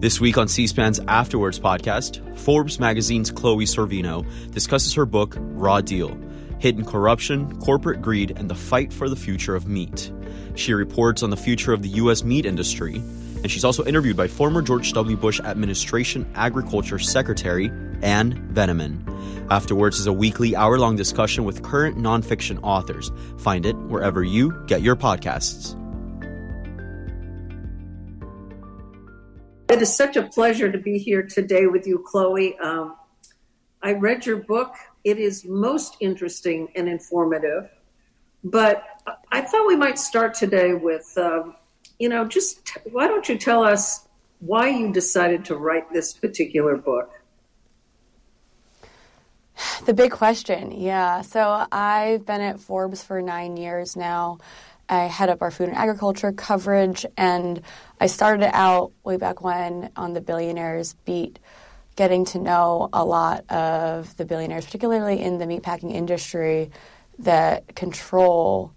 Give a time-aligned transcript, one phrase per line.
[0.00, 5.80] This week on C SPAN's Afterwards podcast, Forbes magazine's Chloe Sorvino discusses her book, Raw
[5.80, 6.16] Deal
[6.60, 10.12] Hidden Corruption, Corporate Greed, and the Fight for the Future of Meat.
[10.54, 12.22] She reports on the future of the U.S.
[12.22, 15.16] meat industry, and she's also interviewed by former George W.
[15.16, 17.68] Bush administration Agriculture Secretary
[18.00, 19.04] Ann Veneman.
[19.50, 23.10] Afterwards is a weekly hour long discussion with current nonfiction authors.
[23.38, 25.74] Find it wherever you get your podcasts.
[29.70, 32.58] It is such a pleasure to be here today with you, Chloe.
[32.58, 32.96] Um,
[33.82, 34.74] I read your book.
[35.04, 37.68] It is most interesting and informative.
[38.42, 38.82] But
[39.30, 41.54] I thought we might start today with, um,
[41.98, 44.06] you know, just why don't you tell us
[44.40, 47.10] why you decided to write this particular book?
[49.84, 51.20] The big question, yeah.
[51.22, 54.38] So I've been at Forbes for nine years now.
[54.88, 57.60] I head up our food and agriculture coverage, and
[58.00, 61.38] I started out way back when on the billionaires beat,
[61.96, 66.70] getting to know a lot of the billionaires, particularly in the meatpacking industry,
[67.18, 68.72] that control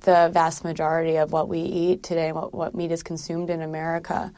[0.00, 4.32] the vast majority of what we eat today, what, what meat is consumed in America.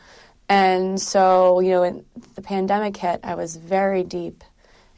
[0.49, 4.45] And so, you know, when the pandemic hit, I was very deep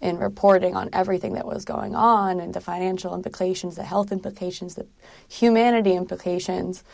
[0.00, 4.74] in reporting on everything that was going on and the financial implications, the health implications,
[4.74, 4.86] the
[5.28, 6.84] humanity implications,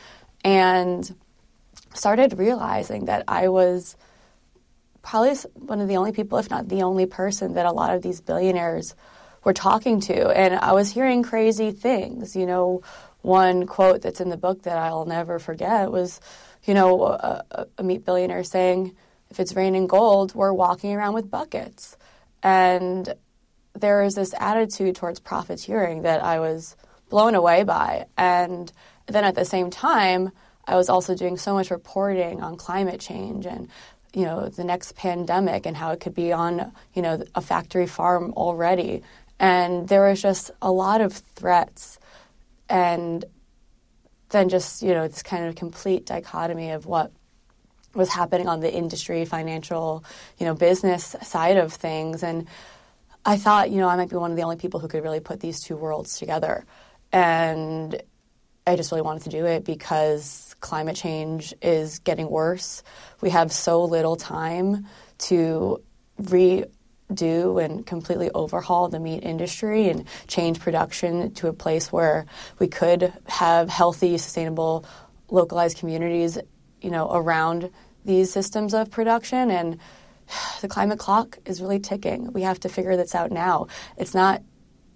[0.45, 1.14] and
[1.95, 3.97] started realizing that I was
[5.03, 8.03] probably one of the only people, if not the only person, that a lot of
[8.03, 8.95] these billionaires
[9.45, 10.28] were talking to.
[10.28, 12.36] And I was hearing crazy things.
[12.36, 12.83] You know,
[13.23, 16.20] one quote that's in the book that I'll never forget was,
[16.64, 18.97] you know, a, a meat billionaire saying,
[19.30, 21.97] if it's raining gold, we're walking around with buckets.
[22.42, 23.14] And
[23.74, 26.76] there is this attitude towards profiteering that I was
[27.08, 28.06] blown away by.
[28.16, 28.72] And
[29.06, 30.32] then at the same time,
[30.64, 33.68] I was also doing so much reporting on climate change and
[34.14, 37.86] you know the next pandemic and how it could be on you know a factory
[37.86, 39.02] farm already
[39.40, 41.98] and there was just a lot of threats
[42.68, 43.24] and
[44.28, 47.11] then just you know this kind of complete dichotomy of what
[47.95, 50.05] was happening on the industry, financial,
[50.39, 52.23] you know, business side of things.
[52.23, 52.47] And
[53.25, 55.20] I thought, you know, I might be one of the only people who could really
[55.20, 56.64] put these two worlds together.
[57.13, 58.03] And
[58.67, 62.83] I just really wanted to do it because climate change is getting worse.
[63.20, 64.86] We have so little time
[65.19, 65.83] to
[66.20, 72.27] redo and completely overhaul the meat industry and change production to a place where
[72.59, 74.85] we could have healthy, sustainable,
[75.29, 76.39] localized communities
[76.82, 77.70] you know, around
[78.04, 79.78] these systems of production and
[80.60, 82.32] the climate clock is really ticking.
[82.32, 83.68] We have to figure this out now.
[83.96, 84.42] It's not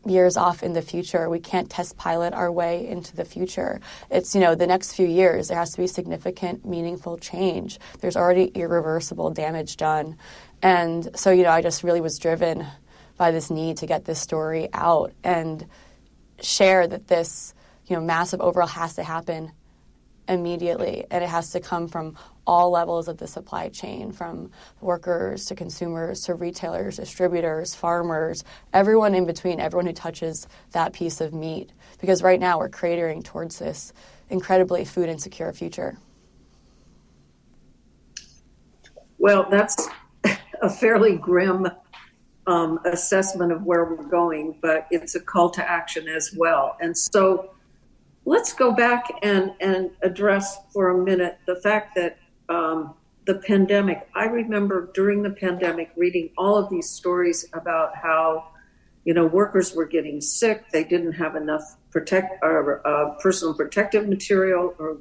[0.04, 1.28] years off in the future.
[1.28, 3.80] We can't test pilot our way into the future.
[4.10, 7.78] It's, you know, the next few years, there has to be significant, meaningful change.
[8.00, 10.16] There's already irreversible damage done.
[10.62, 12.66] And so, you know, I just really was driven
[13.16, 15.66] by this need to get this story out and
[16.40, 17.54] share that this,
[17.86, 19.52] you know, massive overhaul has to happen
[20.28, 22.16] immediately, and it has to come from
[22.46, 24.50] all levels of the supply chain from
[24.80, 31.20] workers to consumers to retailers, distributors, farmers, everyone in between, everyone who touches that piece
[31.20, 31.70] of meat.
[32.00, 33.92] Because right now we're cratering towards this
[34.30, 35.96] incredibly food insecure future.
[39.18, 39.88] Well, that's
[40.62, 41.66] a fairly grim
[42.46, 46.76] um, assessment of where we're going, but it's a call to action as well.
[46.80, 47.50] And so,
[48.26, 52.94] let's go back and, and address for a minute the fact that um,
[53.24, 58.48] the pandemic, I remember during the pandemic reading all of these stories about how,
[59.04, 64.08] you know, workers were getting sick, they didn't have enough protect or uh, personal protective
[64.08, 64.98] material or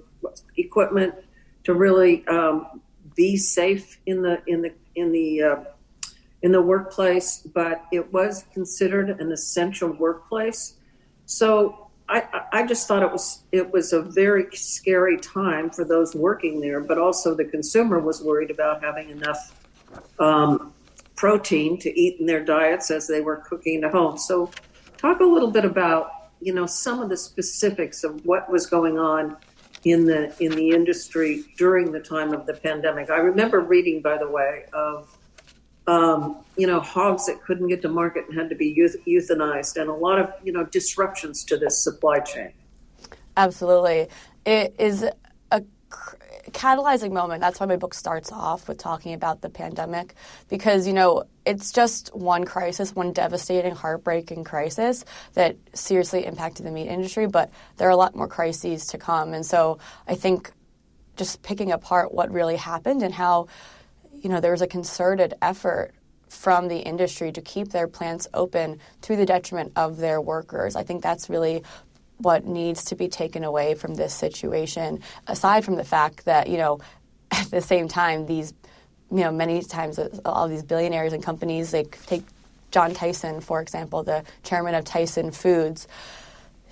[0.55, 1.15] equipment
[1.63, 2.79] to really um,
[3.15, 5.55] be safe in the in the in the uh,
[6.43, 10.75] in the workplace, but it was considered an essential workplace.
[11.25, 16.13] So I, I just thought it was it was a very scary time for those
[16.13, 19.53] working there, but also the consumer was worried about having enough
[20.19, 20.73] um,
[21.15, 24.17] protein to eat in their diets as they were cooking at home.
[24.17, 24.51] So,
[24.97, 28.99] talk a little bit about you know some of the specifics of what was going
[28.99, 29.37] on
[29.83, 33.09] in the in the industry during the time of the pandemic.
[33.09, 35.14] I remember reading, by the way, of
[35.87, 39.89] um, you know, hogs that couldn't get to market and had to be euthanized, and
[39.89, 42.51] a lot of you know disruptions to this supply chain.
[43.37, 44.07] Absolutely,
[44.45, 45.05] it is
[45.51, 45.63] a
[46.51, 47.41] catalyzing moment.
[47.41, 50.15] That's why my book starts off with talking about the pandemic,
[50.49, 56.71] because you know it's just one crisis, one devastating, heartbreaking crisis that seriously impacted the
[56.71, 59.77] meat industry, but there are a lot more crises to come, and so
[60.07, 60.51] I think
[61.15, 63.47] just picking apart what really happened and how
[64.25, 65.93] you know, there was a concerted effort
[66.29, 70.75] from the industry to keep their plants open to the detriment of their workers.
[70.75, 71.61] I think that's really
[72.17, 76.57] what needs to be taken away from this situation, aside from the fact that, you
[76.57, 76.79] know,
[77.31, 78.51] at the same time, these,
[79.11, 82.23] you know, many times uh, all these billionaires and companies, they take
[82.71, 85.87] John Tyson, for example, the chairman of Tyson Foods,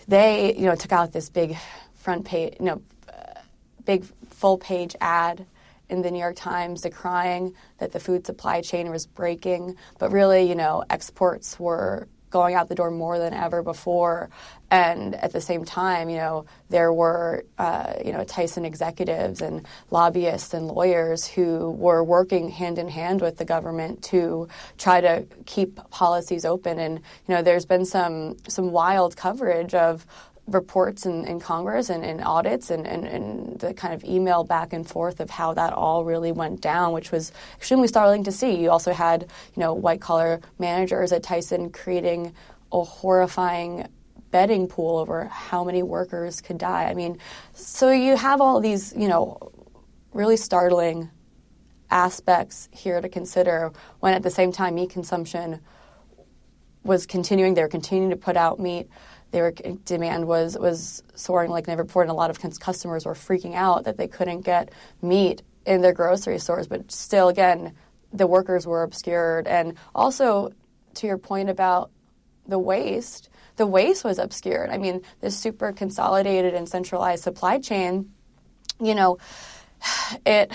[0.08, 1.56] they, you know, took out this big
[1.94, 3.42] front page, you know, uh,
[3.86, 5.46] big full page ad
[5.89, 10.44] in the New York Times decrying that the food supply chain was breaking, but really,
[10.47, 14.27] you know, exports were going out the door more than ever before.
[14.71, 19.68] And at the same time, you know, there were, uh, you know, Tyson executives and
[19.91, 24.47] lobbyists and lawyers who were working hand in hand with the government to
[24.80, 26.80] try to keep policies open.
[26.80, 26.97] And
[27.27, 30.07] you know, there's been some some wild coverage of
[30.48, 34.74] reports in, in Congress and, and audits and, and, and, the kind of email back
[34.74, 38.56] and forth of how that all really went down, which was extremely startling to see.
[38.56, 39.22] You also had,
[39.56, 42.34] you know, white collar managers at Tyson creating
[42.74, 43.88] a horrifying
[44.31, 46.86] betting pool over how many workers could die.
[46.86, 47.19] I mean,
[47.54, 49.51] so you have all these, you know,
[50.12, 51.10] really startling
[51.90, 55.62] aspects here to consider when at the same time meat consumption
[56.84, 57.54] was continuing.
[57.54, 58.90] They were continuing to put out meat
[59.33, 63.56] their demand was was soaring like never before, and a lot of customers were freaking
[63.56, 64.71] out that they couldn't get
[65.01, 66.68] meat in their grocery stores.
[66.68, 67.74] But still, again,
[68.13, 70.53] the workers were obscured, and also
[70.94, 71.89] to your point about
[72.47, 74.69] the waste, the waste was obscured.
[74.69, 78.12] I mean, this super consolidated and centralized supply chain,
[78.80, 79.18] you know,
[80.27, 80.53] it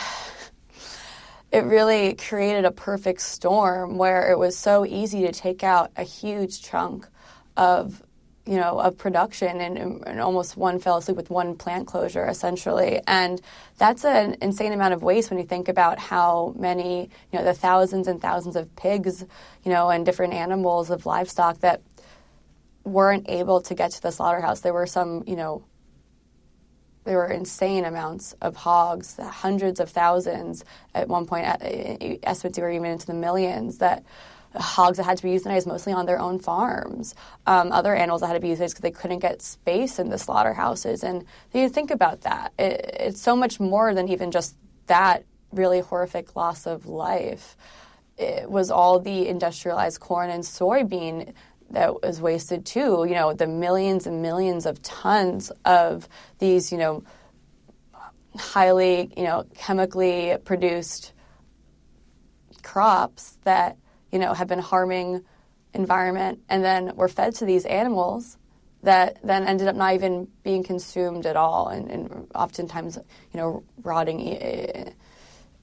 [1.51, 6.05] it really created a perfect storm where it was so easy to take out a
[6.05, 7.09] huge chunk
[7.57, 8.05] of
[8.49, 12.99] you know, of production, and, almost one fell asleep with one plant closure, essentially.
[13.07, 13.43] And
[13.77, 17.53] that's an insane amount of waste when you think about how many, you know, the
[17.53, 19.23] thousands and thousands of pigs,
[19.65, 21.83] you know, and different animals of livestock that
[22.85, 24.61] weren't able to get to the slaughterhouse.
[24.61, 25.63] There were some, you know,
[27.05, 30.65] there were insane amounts of hogs, hundreds of thousands
[30.95, 31.45] at one point.
[32.23, 34.05] Estimates were even into the millions that
[34.55, 37.15] hogs that had to be euthanized mostly on their own farms,
[37.47, 40.19] um, other animals that had to be euthanized because they couldn't get space in the
[40.19, 41.05] slaughterhouses.
[41.05, 44.57] And you think about that, it, it's so much more than even just
[44.87, 47.57] that really horrific loss of life.
[48.17, 51.35] It was all the industrialized corn and soybean
[51.71, 53.05] that was wasted too.
[53.09, 56.09] You know, the millions and millions of tons of
[56.39, 57.05] these, you know,
[58.37, 61.13] highly, you know, chemically produced
[62.63, 63.77] crops that
[64.13, 65.25] you know, have been harming
[65.75, 68.37] environment and then were fed to these animals
[68.83, 73.65] that then ended up not even being consumed at all and, and oftentimes, you know,
[73.83, 74.91] rotting eh,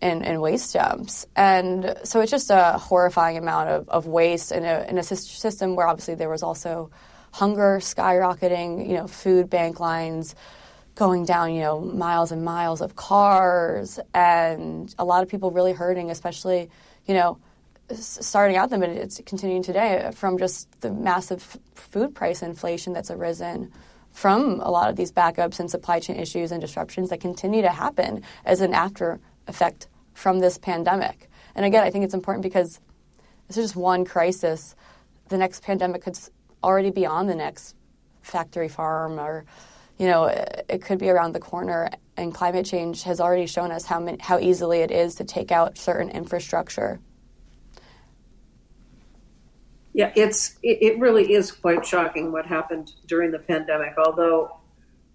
[0.01, 1.25] in, in waste dumps.
[1.35, 5.75] And so it's just a horrifying amount of, of waste in a, in a system
[5.75, 6.91] where obviously there was also
[7.31, 10.35] hunger skyrocketing, you know, food bank lines
[10.95, 15.73] going down, you know, miles and miles of cars and a lot of people really
[15.73, 16.69] hurting, especially,
[17.05, 17.37] you know,
[17.93, 22.93] starting out them and it's continuing today uh, from just the massive food price inflation
[22.93, 23.71] that's arisen
[24.11, 27.69] from a lot of these backups and supply chain issues and disruptions that continue to
[27.69, 31.29] happen as an after effect from this pandemic.
[31.53, 32.79] And again, I think it's important because
[33.47, 34.75] this is just one crisis.
[35.27, 36.17] The next pandemic could
[36.63, 37.75] already be on the next
[38.21, 39.45] factory farm or
[39.97, 43.71] you know, uh, it could be around the corner and climate change has already shown
[43.71, 46.99] us how many, how easily it is to take out certain infrastructure
[49.95, 53.93] yeah, it's it, it really is quite shocking what happened during the pandemic.
[53.97, 54.59] Although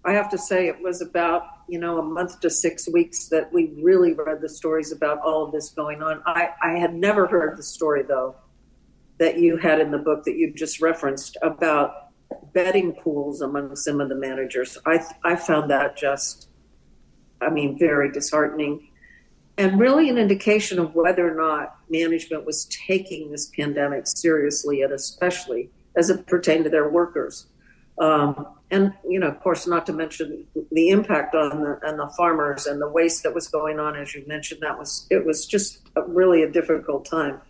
[0.03, 3.53] I have to say it was about you know a month to six weeks that
[3.53, 6.23] we really read the stories about all of this going on.
[6.25, 8.35] I, I had never heard the story though
[9.19, 12.07] that you had in the book that you just referenced about
[12.51, 14.79] betting pools among some of the managers.
[14.87, 16.49] I I found that just
[17.39, 18.89] I mean very disheartening
[19.57, 24.93] and really an indication of whether or not management was taking this pandemic seriously, and
[24.93, 27.47] especially as it pertained to their workers.
[27.99, 32.07] Um, and you know, of course, not to mention the impact on the on the
[32.17, 34.61] farmers and the waste that was going on, as you mentioned.
[34.61, 37.41] That was it was just a, really a difficult time.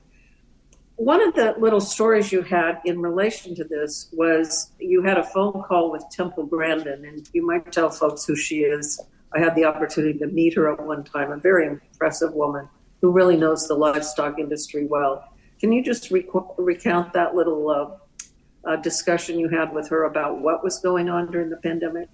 [0.96, 5.24] One of the little stories you had in relation to this was you had a
[5.24, 9.00] phone call with Temple Grandin, and you might tell folks who she is.
[9.34, 12.68] I had the opportunity to meet her at one time, a very impressive woman
[13.02, 15.24] who really knows the livestock industry well.
[15.60, 16.26] Can you just rec-
[16.58, 21.32] recount that little uh, uh, discussion you had with her about what was going on
[21.32, 22.10] during the pandemic?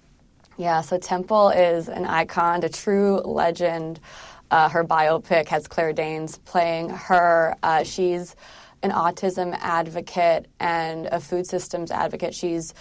[0.56, 4.00] Yeah, so Temple is an icon, a true legend
[4.50, 7.54] Uh, her biopic has Claire Danes playing her.
[7.62, 8.34] Uh, she's
[8.82, 12.34] an autism advocate and a food systems advocate.
[12.34, 12.72] She's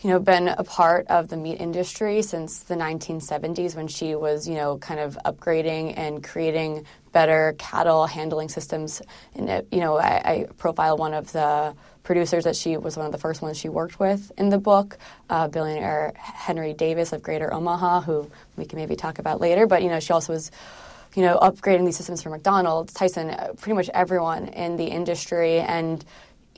[0.00, 4.48] you know, been a part of the meat industry since the 1970s when she was,
[4.48, 9.02] you know, kind of upgrading and creating better cattle handling systems.
[9.34, 11.74] And, it, you know, I, I, profile one of the
[12.04, 14.98] producers that she was one of the first ones she worked with in the book,
[15.30, 19.66] uh, billionaire Henry Davis of Greater Omaha, who we can maybe talk about later.
[19.66, 20.52] But, you know, she also was
[21.14, 25.58] you know, upgrading these systems for McDonald's, Tyson, uh, pretty much everyone in the industry.
[25.58, 26.04] And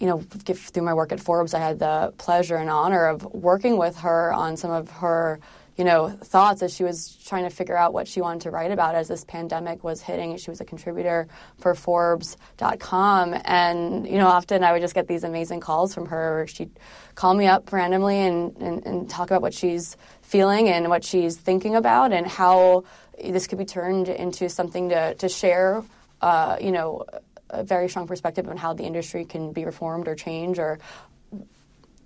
[0.01, 3.77] you know, through my work at Forbes, I had the pleasure and honor of working
[3.77, 5.41] with her on some of her,
[5.77, 8.71] you know, thoughts as she was trying to figure out what she wanted to write
[8.71, 10.39] about as this pandemic was hitting.
[10.39, 11.29] She was a contributor
[11.59, 13.37] for Forbes.com.
[13.45, 16.47] And, you know, often I would just get these amazing calls from her.
[16.49, 16.71] She'd
[17.15, 21.37] call me up randomly and, and, and talk about what she's feeling and what she's
[21.37, 22.85] thinking about and how
[23.23, 25.83] this could be turned into something to, to share,
[26.23, 27.05] uh, you know,
[27.51, 30.79] a very strong perspective on how the industry can be reformed or change, or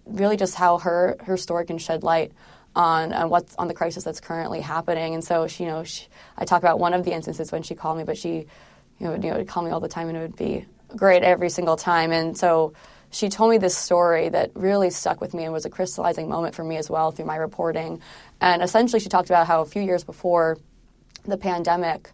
[0.06, 2.32] really just how her her story can shed light
[2.76, 5.14] on, on what's on the crisis that's currently happening.
[5.14, 7.74] And so, she, you know, she, I talk about one of the instances when she
[7.74, 8.46] called me, but she,
[8.98, 11.22] you know, you know, would call me all the time, and it would be great
[11.22, 12.12] every single time.
[12.12, 12.72] And so,
[13.10, 16.56] she told me this story that really stuck with me and was a crystallizing moment
[16.56, 18.00] for me as well through my reporting.
[18.40, 20.58] And essentially, she talked about how a few years before
[21.24, 22.10] the pandemic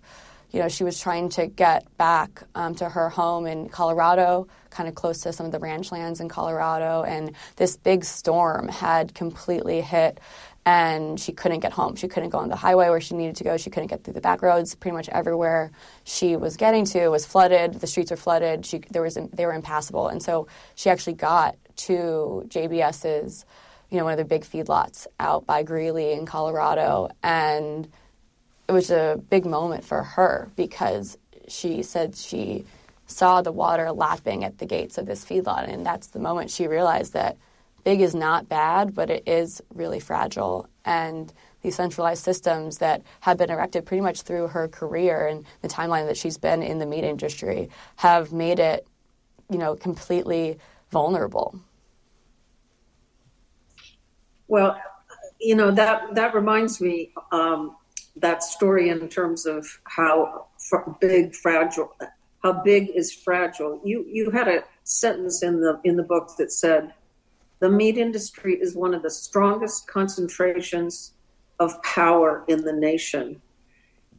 [0.52, 4.88] you know, she was trying to get back um, to her home in Colorado, kind
[4.88, 9.14] of close to some of the ranch lands in Colorado, and this big storm had
[9.14, 10.18] completely hit,
[10.66, 11.94] and she couldn't get home.
[11.96, 13.56] She couldn't go on the highway where she needed to go.
[13.56, 14.74] She couldn't get through the back roads.
[14.74, 15.70] Pretty much everywhere
[16.04, 17.74] she was getting to was flooded.
[17.74, 18.66] The streets were flooded.
[18.66, 23.46] She, there was they were impassable, and so she actually got to JBS's,
[23.88, 27.88] you know, one of the big feedlots out by Greeley in Colorado, and
[28.70, 32.64] it was a big moment for her because she said she
[33.04, 36.68] saw the water lapping at the gates of this feedlot, and that's the moment she
[36.68, 37.36] realized that
[37.82, 40.68] big is not bad, but it is really fragile.
[40.84, 45.68] And these centralized systems that have been erected pretty much through her career and the
[45.68, 48.86] timeline that she's been in the meat industry have made it,
[49.50, 50.58] you know, completely
[50.92, 51.58] vulnerable.
[54.46, 54.80] Well,
[55.40, 57.10] you know that that reminds me.
[57.32, 57.74] Um,
[58.20, 60.46] that story in terms of how
[61.00, 61.92] big fragile
[62.42, 63.80] how big is fragile.
[63.84, 66.94] You you had a sentence in the in the book that said
[67.60, 71.12] the meat industry is one of the strongest concentrations
[71.58, 73.40] of power in the nation.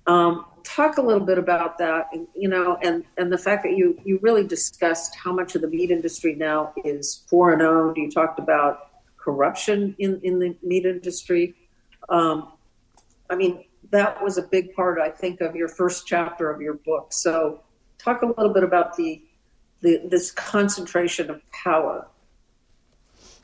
[0.07, 3.75] Um, talk a little bit about that and, you know and and the fact that
[3.75, 7.97] you you really discussed how much of the meat industry now is foreign owned.
[7.97, 11.55] You talked about corruption in in the meat industry.
[12.09, 12.51] Um,
[13.29, 16.75] i mean that was a big part, I think, of your first chapter of your
[16.75, 17.11] book.
[17.11, 17.61] So,
[17.97, 19.21] talk a little bit about the,
[19.81, 22.07] the this concentration of power.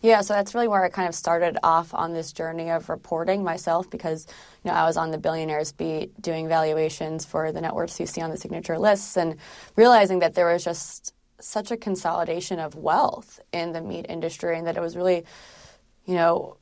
[0.01, 3.43] Yeah, so that's really where I kind of started off on this journey of reporting
[3.43, 4.27] myself because
[4.63, 8.21] you know I was on the billionaires beat doing valuations for the networks you see
[8.21, 9.37] on the signature lists and
[9.75, 14.67] realizing that there was just such a consolidation of wealth in the meat industry and
[14.67, 15.25] that it was really
[16.05, 16.57] you know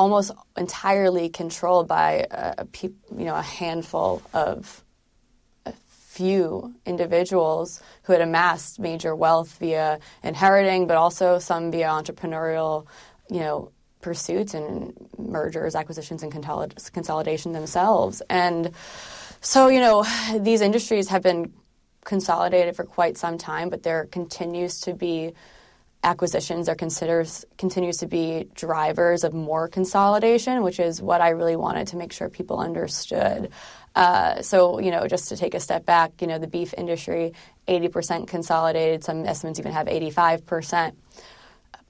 [0.00, 4.82] almost entirely controlled by a, a you know a handful of
[5.66, 12.86] a few individuals who had amassed major wealth via inheriting, but also some via entrepreneurial,
[13.28, 18.22] you know, pursuits and mergers, acquisitions, and consolidation themselves.
[18.30, 18.70] And
[19.42, 20.06] so, you know,
[20.38, 21.52] these industries have been
[22.04, 25.34] consolidated for quite some time, but there continues to be
[26.02, 31.56] acquisitions are considers continues to be drivers of more consolidation, which is what I really
[31.56, 33.50] wanted to make sure people understood.
[33.94, 37.32] Uh, so, you know, just to take a step back, you know, the beef industry,
[37.68, 39.04] 80% consolidated.
[39.04, 40.94] Some estimates even have 85%.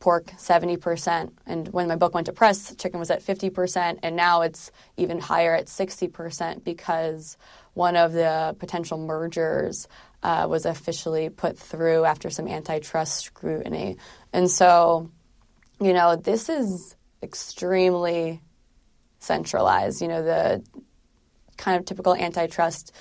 [0.00, 1.30] Pork, 70%.
[1.46, 3.98] And when my book went to press, chicken was at 50%.
[4.02, 7.36] And now it's even higher at 60% because
[7.74, 9.88] one of the potential mergers
[10.22, 13.96] uh, was officially put through after some antitrust scrutiny.
[14.32, 15.10] And so,
[15.80, 18.40] you know, this is extremely
[19.18, 20.02] centralized.
[20.02, 20.64] You know, the
[21.56, 22.92] kind of typical antitrust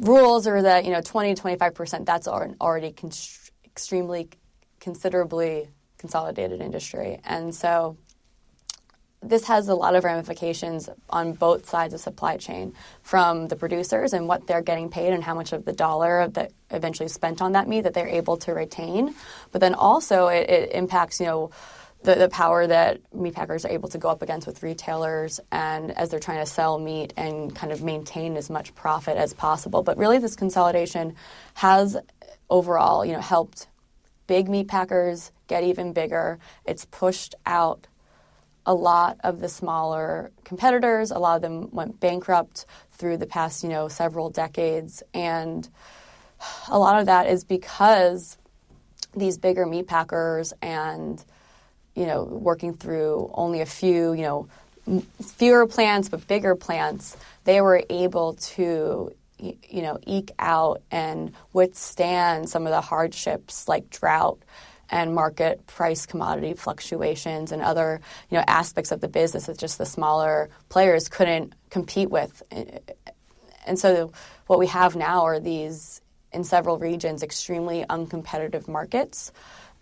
[0.00, 3.10] rules are that, you know, 20 to 25%, that's already con-
[3.64, 4.28] extremely,
[4.80, 7.20] considerably consolidated industry.
[7.24, 7.96] And so
[9.22, 12.72] this has a lot of ramifications on both sides of supply chain
[13.02, 16.52] from the producers and what they're getting paid and how much of the dollar that
[16.70, 19.14] eventually spent on that meat that they're able to retain
[19.52, 21.50] but then also it, it impacts you know
[22.02, 25.90] the, the power that meat packers are able to go up against with retailers and
[25.90, 29.82] as they're trying to sell meat and kind of maintain as much profit as possible.
[29.82, 31.14] But really, this consolidation
[31.54, 31.96] has
[32.48, 33.68] overall, you know, helped
[34.26, 36.38] big meat packers get even bigger.
[36.64, 37.86] It's pushed out
[38.70, 41.10] a lot of the smaller competitors.
[41.10, 45.68] A lot of them went bankrupt through the past, you know, several decades, and
[46.68, 48.38] a lot of that is because
[49.16, 51.24] these bigger meat packers and
[51.96, 54.48] you know, working through only a few, you know,
[55.22, 62.48] fewer plants but bigger plants, they were able to, you know, eke out and withstand
[62.48, 64.38] some of the hardships like drought
[64.90, 69.78] and market price commodity fluctuations and other you know aspects of the business that just
[69.78, 72.42] the smaller players couldn't compete with.
[73.66, 74.12] And so
[74.46, 76.00] what we have now are these
[76.32, 79.32] in several regions extremely uncompetitive markets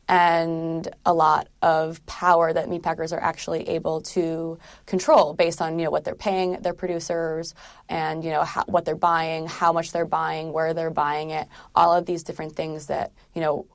[0.09, 5.85] and a lot of power that meatpackers are actually able to control based on you
[5.85, 7.55] know what they're paying their producers
[7.91, 11.47] and you know how, what they're buying, how much they're buying, where they're buying it,
[11.75, 13.67] all of these different things that you know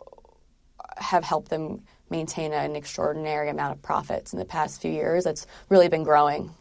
[1.04, 5.26] have helped them maintain an extraordinary amount of profits in the past few years.
[5.26, 6.54] It's really been growing.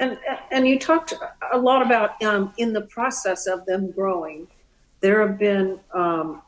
[0.00, 0.18] And
[0.50, 1.14] and you talked
[1.52, 4.48] a lot about um, in the process of them growing,
[5.00, 6.42] there have been um,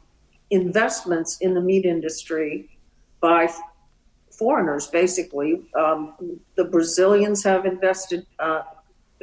[0.50, 2.68] investments in the meat industry
[3.20, 3.48] by
[4.30, 5.62] foreigners, basically.
[5.74, 8.62] Um, the Brazilians have invested uh,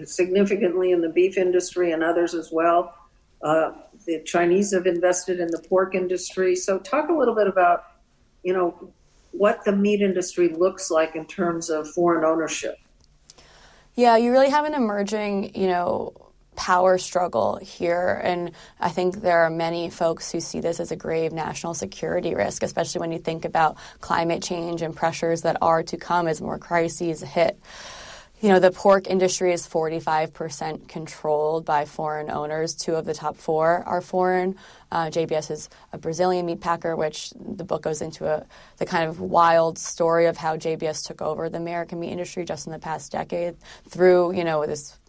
[0.04, 2.96] significantly in the beef industry and others as well.
[3.42, 3.74] Uh,
[4.06, 6.56] the Chinese have invested in the pork industry.
[6.56, 7.84] So, talk a little bit about,
[8.44, 8.94] you know,
[9.32, 12.78] what the meat industry looks like in terms of foreign ownership.
[13.96, 16.14] Yeah, you really have an emerging, you know,
[16.56, 18.22] power struggle here.
[18.24, 22.36] And I think there are many folks who see this as a grave national security
[22.36, 26.42] risk, especially when you think about climate change and pressures that are to come as
[26.42, 27.60] more crises hit.
[28.44, 32.76] You know, the pork industry is 45% controlled by foreign owners.
[32.76, 34.58] Two of the top four are foreign.
[34.91, 38.46] Uh, JBS is a Brazilian meat packer, which the book goes into a,
[38.80, 42.67] the kind of wild story of how JBS took over the American meat industry just
[42.67, 43.56] in the past decade
[43.88, 45.00] through, you know, this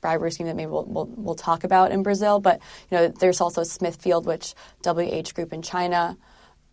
[0.00, 2.40] bribery scheme that maybe we'll, we'll, we'll, talk about in Brazil.
[2.40, 6.18] But you know, there's also Smithfield, which WH Group in China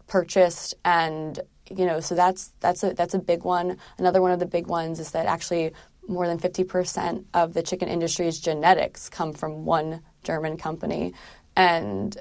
[0.07, 1.39] purchased, and
[1.75, 3.77] you know, so that's that's a that's a big one.
[3.97, 5.73] Another one of the big ones is that actually
[6.07, 11.13] more than 50% of the chicken industry's genetics come from one German company,
[11.55, 12.17] and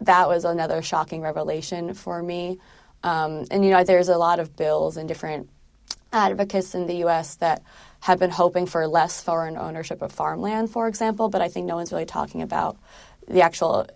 [0.00, 2.58] that was another shocking revelation for me.
[3.04, 5.48] Um, and you know, there's a lot of bills and different
[6.12, 7.36] advocates in the U.S.
[7.36, 7.62] that
[8.00, 11.76] have been hoping for less foreign ownership of farmland, for example, but I think no
[11.76, 12.76] one's really talking about
[13.28, 13.86] the actual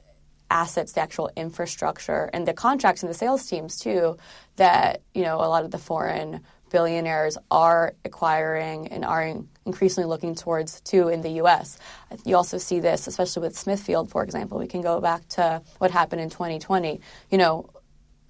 [0.50, 4.16] assets, the actual infrastructure, and the contracts and the sales teams too.
[4.56, 10.34] That you know a lot of the foreign billionaires are acquiring and are increasingly looking
[10.34, 11.78] towards too in the U.S.
[12.24, 14.58] You also see this, especially with Smithfield, for example.
[14.58, 17.00] We can go back to what happened in 2020.
[17.30, 17.70] You know,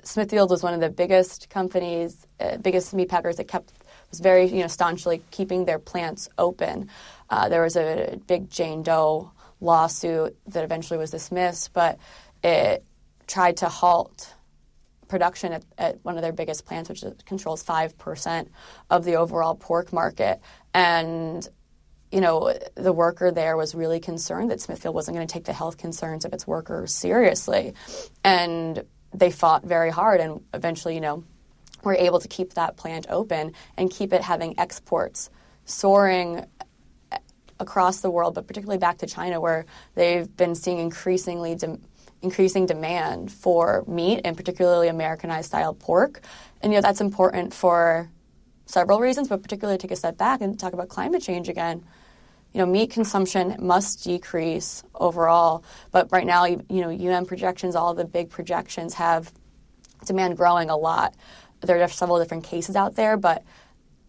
[0.03, 3.73] Smithfield was one of the biggest companies, uh, biggest meat packers that kept
[4.11, 6.89] was very you know staunchly keeping their plants open.
[7.29, 11.99] Uh, there was a big Jane Doe lawsuit that eventually was dismissed, but
[12.43, 12.85] it
[13.27, 14.33] tried to halt
[15.09, 18.49] production at, at, one of their biggest plants, which controls 5%
[18.91, 20.41] of the overall pork market.
[20.75, 21.47] And,
[22.11, 25.53] you know, the worker there was really concerned that Smithfield wasn't going to take the
[25.53, 27.75] health concerns of its workers seriously.
[28.25, 28.83] And
[29.15, 31.25] they fought very hard and eventually, you know,
[31.83, 35.31] we're able to keep that plant open and keep it having exports
[35.67, 36.47] soaring
[37.59, 41.79] across the world, but particularly back to China, where they've been seeing increasingly de-
[42.23, 46.23] increasing demand for meat and particularly Americanized style pork.
[46.63, 48.11] And you know that's important for
[48.67, 51.85] several reasons, but particularly take a step back and talk about climate change again.
[52.53, 57.93] You know, meat consumption must decrease overall, but right now, you know, UN projections, all
[57.93, 59.31] the big projections have
[60.07, 61.15] demand growing a lot
[61.61, 63.43] there are several different cases out there, but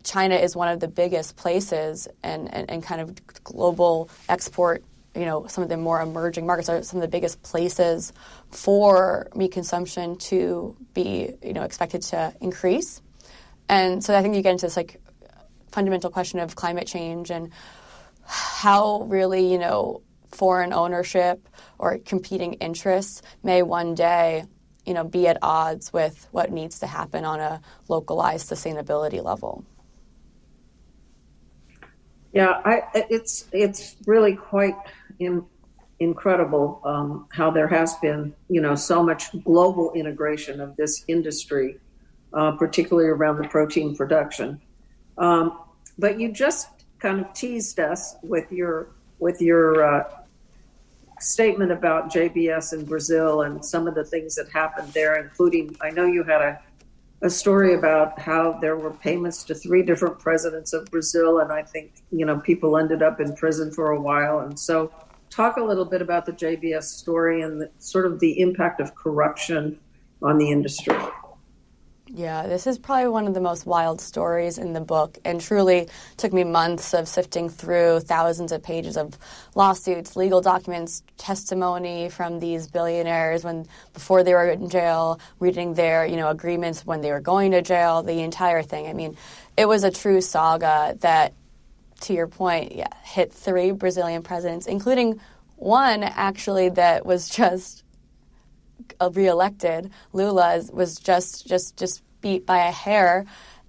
[0.07, 4.83] China is one of the biggest places and, and, and kind of global export
[5.15, 8.13] you know some of the more emerging markets are some of the biggest places
[8.51, 13.01] for meat consumption to be you know expected to increase
[13.67, 15.01] and so i think you get into this like
[15.71, 17.51] fundamental question of climate change and
[18.23, 24.43] how really you know foreign ownership or competing interests may one day
[24.87, 29.65] you know, be at odds with what needs to happen on a localized sustainability level.
[32.33, 34.75] Yeah, I, it's it's really quite
[35.99, 41.79] incredible um, how there has been, you know, so much global integration of this industry,
[42.33, 44.61] uh, particularly around the protein production.
[45.17, 45.59] Um,
[45.97, 50.03] but you just kind of teased us with your with your uh,
[51.19, 55.89] statement about JBS in Brazil and some of the things that happened there, including I
[55.89, 56.59] know you had a
[57.21, 61.63] a story about how there were payments to three different presidents of Brazil, and I
[61.63, 64.39] think you know people ended up in prison for a while.
[64.39, 64.91] And so,
[65.29, 68.93] talk a little bit about the JBS story and the, sort of the impact of
[68.95, 69.79] corruption
[70.21, 70.95] on the industry.
[72.13, 75.89] Yeah, this is probably one of the most wild stories in the book, and truly
[76.15, 79.17] took me months of sifting through thousands of pages of
[79.55, 86.05] lawsuits, legal documents, testimony from these billionaires when before they were in jail, reading their
[86.05, 88.87] you know agreements when they were going to jail, the entire thing.
[88.87, 89.17] I mean,
[89.57, 91.33] it was a true saga that,
[92.01, 95.19] to your point, yeah, hit three Brazilian presidents, including
[95.57, 97.83] one actually that was just
[98.99, 103.25] Uh, reelected, Lula was just just just beat by a hair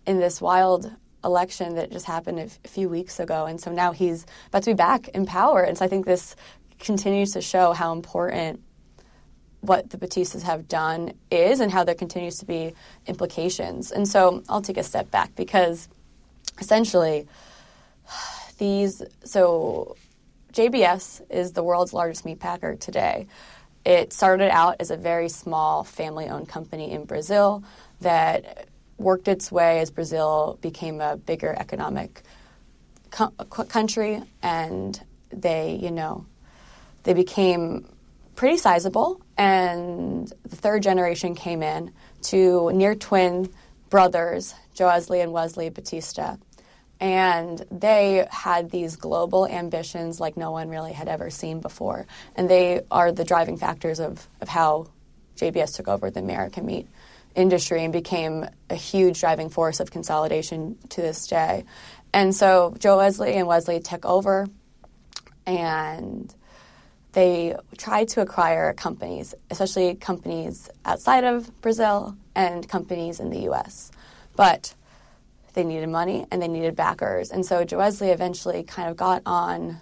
[0.06, 0.90] in this wild
[1.24, 4.74] election that just happened a few weeks ago, and so now he's about to be
[4.74, 5.62] back in power.
[5.62, 6.36] And so I think this
[6.78, 8.62] continues to show how important
[9.60, 12.74] what the Batistas have done is, and how there continues to be
[13.06, 13.90] implications.
[13.90, 15.88] And so I'll take a step back because
[16.60, 17.26] essentially
[18.58, 19.96] these so
[20.52, 23.26] JBS is the world's largest meat packer today.
[23.88, 27.64] It started out as a very small family owned company in Brazil
[28.02, 32.20] that worked its way as Brazil became a bigger economic
[33.10, 36.26] co- country and they, you know,
[37.04, 37.88] they became
[38.36, 39.22] pretty sizable.
[39.38, 41.90] And the third generation came in
[42.24, 43.48] to near twin
[43.88, 46.36] brothers, Joesley and Wesley Batista,
[47.00, 52.06] and they had these global ambitions like no one really had ever seen before.
[52.34, 54.88] And they are the driving factors of, of how
[55.36, 56.88] JBS took over the American meat
[57.36, 61.64] industry and became a huge driving force of consolidation to this day.
[62.12, 64.48] And so Joesley and Wesley took over
[65.46, 66.34] and
[67.12, 73.92] they tried to acquire companies, especially companies outside of Brazil and companies in the US.
[74.34, 74.74] But
[75.58, 77.32] they needed money and they needed backers.
[77.32, 79.80] And so Joesley eventually kind of got on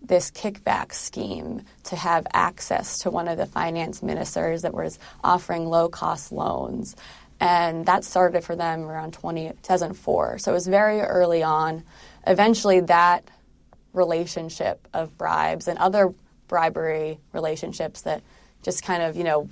[0.00, 5.66] this kickback scheme to have access to one of the finance ministers that was offering
[5.66, 6.94] low cost loans.
[7.40, 10.38] And that started for them around 20, 2004.
[10.38, 11.82] So it was very early on.
[12.24, 13.28] Eventually, that
[13.92, 16.14] relationship of bribes and other
[16.46, 18.22] bribery relationships that
[18.62, 19.48] just kind of, you know,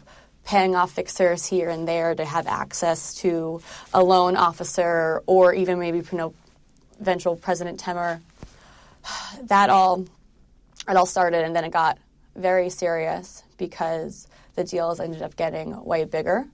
[0.47, 3.61] paying off fixers here and there to have access to
[3.93, 6.33] a loan officer or even maybe you know,
[7.01, 8.21] eventual President Temer.
[9.43, 10.07] That all
[10.89, 11.99] it all started and then it got
[12.37, 16.47] very serious because the deals ended up getting way bigger.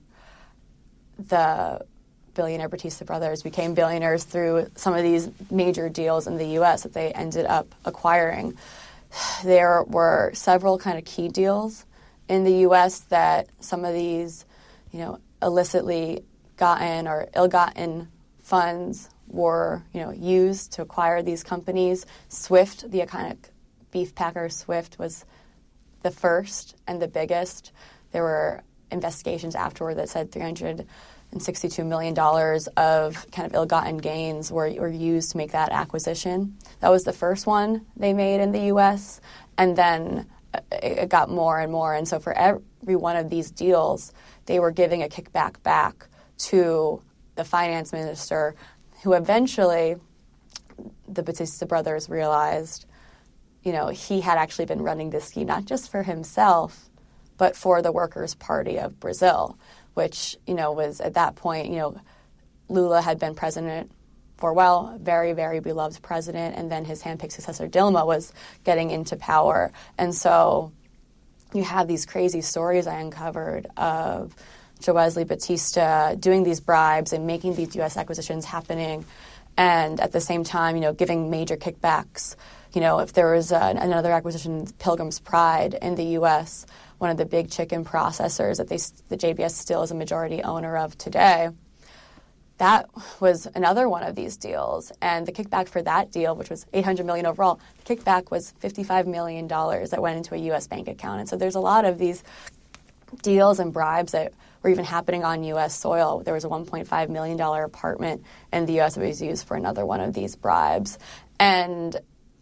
[1.19, 1.85] The
[2.33, 6.93] billionaire Batista brothers became billionaires through some of these major deals in the US that
[6.93, 8.57] they ended up acquiring.
[9.43, 11.85] There were several kind of key deals
[12.27, 13.01] in the U.S.
[13.01, 14.45] that some of these,
[14.91, 16.23] you know, illicitly
[16.57, 18.07] gotten or ill-gotten
[18.41, 22.05] funds were, you know, used to acquire these companies.
[22.29, 23.37] Swift, the iconic
[23.91, 25.25] beef packer Swift, was
[26.03, 27.71] the first and the biggest.
[28.11, 34.71] There were investigations afterward that said 362 million dollars of kind of ill-gotten gains were,
[34.73, 36.55] were used to make that acquisition.
[36.79, 39.19] That was the first one they made in the U.S.
[39.57, 40.27] And then
[40.71, 41.93] it got more and more.
[41.93, 44.13] And so for every one of these deals,
[44.45, 46.07] they were giving a kickback back
[46.49, 47.01] to
[47.35, 48.55] the finance minister,
[49.03, 49.95] who eventually
[51.07, 52.85] the Batista brothers realized,
[53.63, 56.89] you know, he had actually been running this scheme not just for himself,
[57.37, 59.57] but for the Workers' Party of Brazil,
[59.93, 61.99] which, you know, was at that point, you know,
[62.69, 63.91] Lula had been president
[64.39, 69.71] while, very, very beloved president, and then his handpicked successor, Dilma, was getting into power.
[69.97, 70.71] And so
[71.53, 74.35] you have these crazy stories I uncovered of
[74.81, 77.95] Joesley Batista doing these bribes and making these U.S.
[77.95, 79.05] acquisitions happening,
[79.55, 82.35] and at the same time, you know, giving major kickbacks.
[82.73, 86.65] You know, if there was another acquisition, Pilgrim's Pride in the U.S.,
[86.97, 88.77] one of the big chicken processors that they,
[89.09, 91.49] the JBS still is a majority owner of today
[92.57, 92.89] that
[93.19, 94.91] was another one of these deals.
[95.01, 99.07] And the kickback for that deal which was 800 million overall the kickback was 55
[99.07, 101.21] million dollars that went into a US bank account.
[101.21, 102.23] And so there's a lot of these
[103.21, 106.21] deals and bribes that were even happening on US soil.
[106.23, 109.85] There was a 1.5 million dollar apartment in the US that was used for another
[109.85, 110.97] one of these bribes.
[111.39, 111.95] And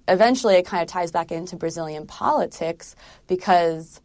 [0.07, 2.95] eventually it kind of ties back into Brazilian politics
[3.27, 4.01] because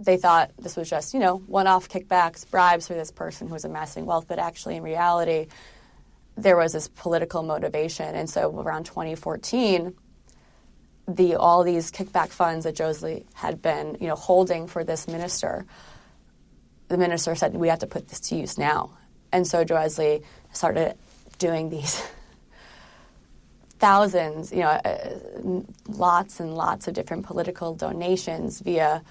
[0.00, 3.52] they thought this was just, you know, one off kickbacks, bribes for this person who
[3.52, 5.46] was amassing wealth, but actually in reality,
[6.36, 8.14] there was this political motivation.
[8.14, 9.94] And so around 2014,
[11.06, 15.66] the all these kickback funds that Joesley had been, you know, holding for this minister,
[16.88, 18.96] the minister said, We have to put this to use now.
[19.32, 20.96] And so Joesley started
[21.38, 22.02] doing these
[23.78, 29.02] thousands, you know, uh, lots and lots of different political donations via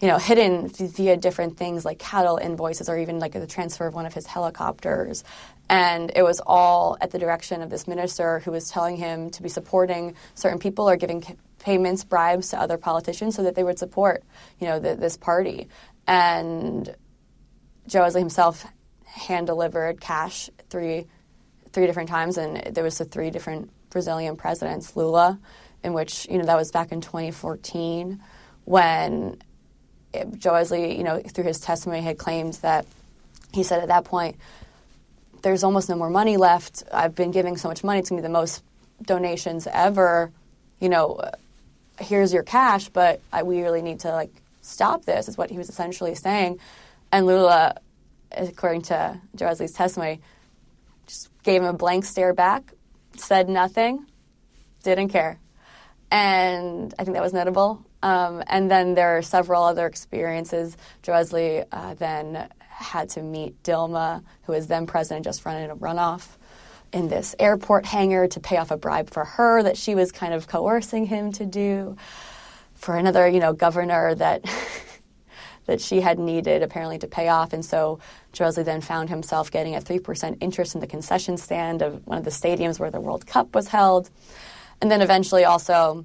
[0.00, 3.94] you know, hidden via different things like cattle invoices or even like the transfer of
[3.94, 5.24] one of his helicopters.
[5.68, 9.42] And it was all at the direction of this minister who was telling him to
[9.42, 11.24] be supporting certain people or giving
[11.58, 14.22] payments, bribes to other politicians so that they would support,
[14.60, 15.68] you know, the, this party.
[16.06, 16.94] And
[17.88, 18.66] Joesley himself
[19.04, 21.06] hand delivered cash three
[21.72, 25.40] three different times, and there was the three different Brazilian presidents, Lula,
[25.82, 28.22] in which you know that was back in 2014
[28.64, 29.36] when
[30.14, 32.86] Joesley, you know, through his testimony, had claimed that
[33.52, 34.36] he said at that point,
[35.42, 36.82] "There's almost no more money left.
[36.92, 38.62] I've been giving so much money; it's gonna be the most
[39.02, 40.32] donations ever.
[40.80, 41.20] You know,
[41.98, 44.30] here's your cash, but I, we really need to like
[44.62, 46.58] stop this." Is what he was essentially saying,
[47.12, 47.76] and Lula,
[48.32, 50.20] according to Joesley's testimony,
[51.06, 52.72] just gave him a blank stare back,
[53.16, 54.06] said nothing,
[54.82, 55.38] didn't care,
[56.10, 57.84] and I think that was notable.
[58.04, 60.76] Um, and then there are several other experiences.
[61.02, 66.36] Joesley uh, then had to meet Dilma, who was then president, just running a runoff
[66.92, 70.34] in this airport hangar to pay off a bribe for her that she was kind
[70.34, 71.96] of coercing him to do
[72.74, 74.44] for another, you know, governor that
[75.64, 77.54] that she had needed apparently to pay off.
[77.54, 78.00] And so
[78.34, 82.24] Joesley then found himself getting a 3% interest in the concession stand of one of
[82.24, 84.10] the stadiums where the World Cup was held.
[84.82, 86.04] And then eventually also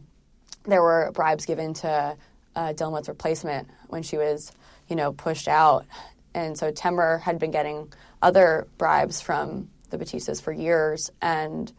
[0.71, 2.17] there were bribes given to
[2.55, 4.51] uh, Dilma's replacement when she was,
[4.87, 5.85] you know, pushed out.
[6.33, 11.71] And so Temer had been getting other bribes from the Batistas for years and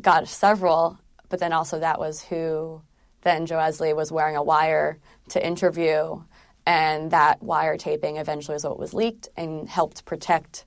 [0.00, 2.82] got several, but then also that was who
[3.22, 4.98] then Joesley was wearing a wire
[5.30, 6.22] to interview,
[6.66, 10.64] and that wiretaping eventually was what was leaked and helped protect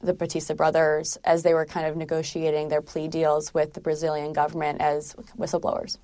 [0.00, 4.32] the Batista brothers as they were kind of negotiating their plea deals with the Brazilian
[4.32, 5.98] government as whistleblowers.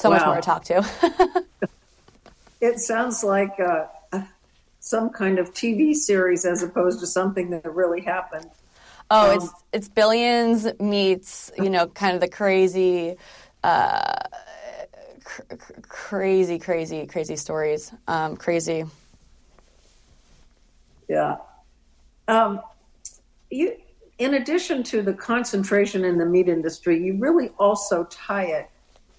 [0.00, 0.16] So wow.
[0.16, 1.44] much more to talk to.
[2.62, 3.84] it sounds like uh,
[4.78, 8.50] some kind of TV series as opposed to something that really happened.
[9.10, 13.16] Oh, um, it's it's billions meets you know kind of the crazy,
[13.62, 14.20] uh,
[15.22, 15.42] cr-
[15.82, 17.92] crazy, crazy, crazy stories.
[18.08, 18.84] Um, crazy.
[21.08, 21.36] Yeah.
[22.26, 22.62] Um,
[23.50, 23.76] you,
[24.16, 28.70] in addition to the concentration in the meat industry, you really also tie it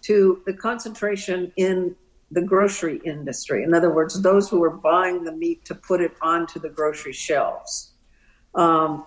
[0.02, 1.96] to the concentration in
[2.32, 3.64] the grocery industry.
[3.64, 7.14] In other words, those who are buying the meat to put it onto the grocery
[7.14, 7.92] shelves.
[8.56, 9.06] Um,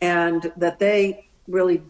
[0.00, 1.82] and that they really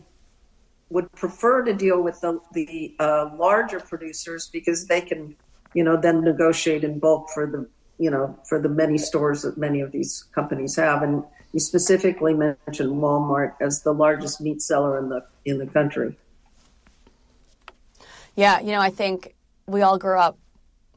[0.91, 5.37] would prefer to deal with the, the uh, larger producers because they can,
[5.73, 9.57] you know, then negotiate in bulk for the, you know, for the many stores that
[9.57, 11.03] many of these companies have.
[11.03, 16.17] And you specifically mentioned Walmart as the largest meat seller in the in the country.
[18.41, 19.35] Yeah, you know, I think
[19.67, 20.39] we all grew up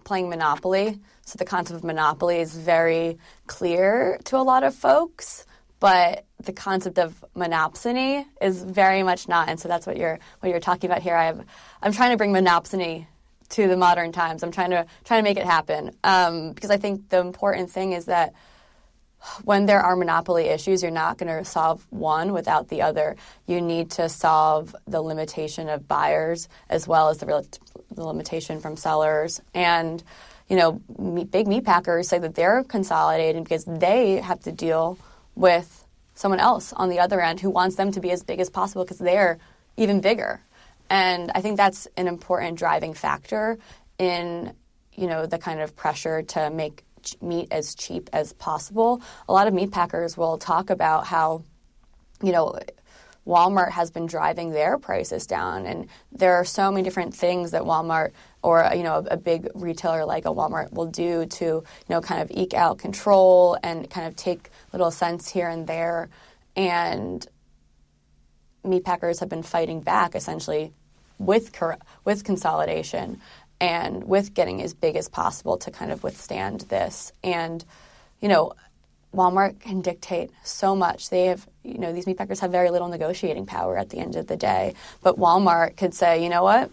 [0.05, 5.45] playing Monopoly, so the concept of monopoly is very clear to a lot of folks.
[5.81, 10.51] But the concept of monopsony is very much not, and so that's what you're what
[10.51, 11.17] you're talking about here.
[11.17, 11.45] I have,
[11.81, 13.07] I'm trying to bring monopsony
[13.49, 14.41] to the modern times.
[14.41, 17.91] I'm trying to trying to make it happen um, because I think the important thing
[17.91, 18.35] is that
[19.43, 23.15] when there are monopoly issues, you're not going to solve one without the other.
[23.47, 27.47] You need to solve the limitation of buyers as well as the,
[27.91, 29.41] the limitation from sellers.
[29.53, 30.03] And,
[30.49, 30.73] you know,
[31.23, 34.97] big meat packers say that they're consolidating because they have to deal
[35.35, 38.49] with someone else on the other end who wants them to be as big as
[38.49, 39.39] possible because they're
[39.77, 40.41] even bigger.
[40.89, 43.57] And I think that's an important driving factor
[43.97, 44.53] in,
[44.93, 46.83] you know, the kind of pressure to make
[47.21, 49.01] meat as cheap as possible.
[49.27, 51.43] A lot of meat packers will talk about how,
[52.21, 52.57] you know,
[53.25, 57.61] Walmart has been driving their prices down, and there are so many different things that
[57.63, 58.11] Walmart
[58.41, 62.21] or you know a, big retailer like a Walmart will do to you know kind
[62.21, 66.09] of eke out control and kind of take little cents here and there,
[66.57, 67.25] and
[68.65, 70.73] meat packers have been fighting back essentially
[71.17, 71.57] with
[72.03, 73.21] with consolidation
[73.59, 77.11] and with getting as big as possible to kind of withstand this.
[77.23, 77.63] And,
[78.21, 78.53] you know,
[79.13, 81.09] Walmart can dictate so much.
[81.09, 84.15] They have you know, these meat packers have very little negotiating power at the end
[84.15, 84.73] of the day.
[85.01, 86.69] But Walmart could say, you know what,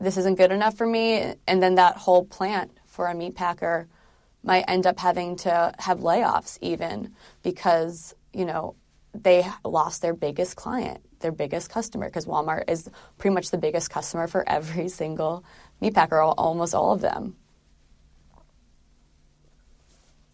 [0.00, 3.86] this isn't good enough for me, and then that whole plant for a meat packer
[4.42, 8.74] might end up having to have layoffs even because you know
[9.14, 13.90] they lost their biggest client, their biggest customer, because Walmart is pretty much the biggest
[13.90, 15.44] customer for every single
[15.80, 17.34] meat packer, almost all of them.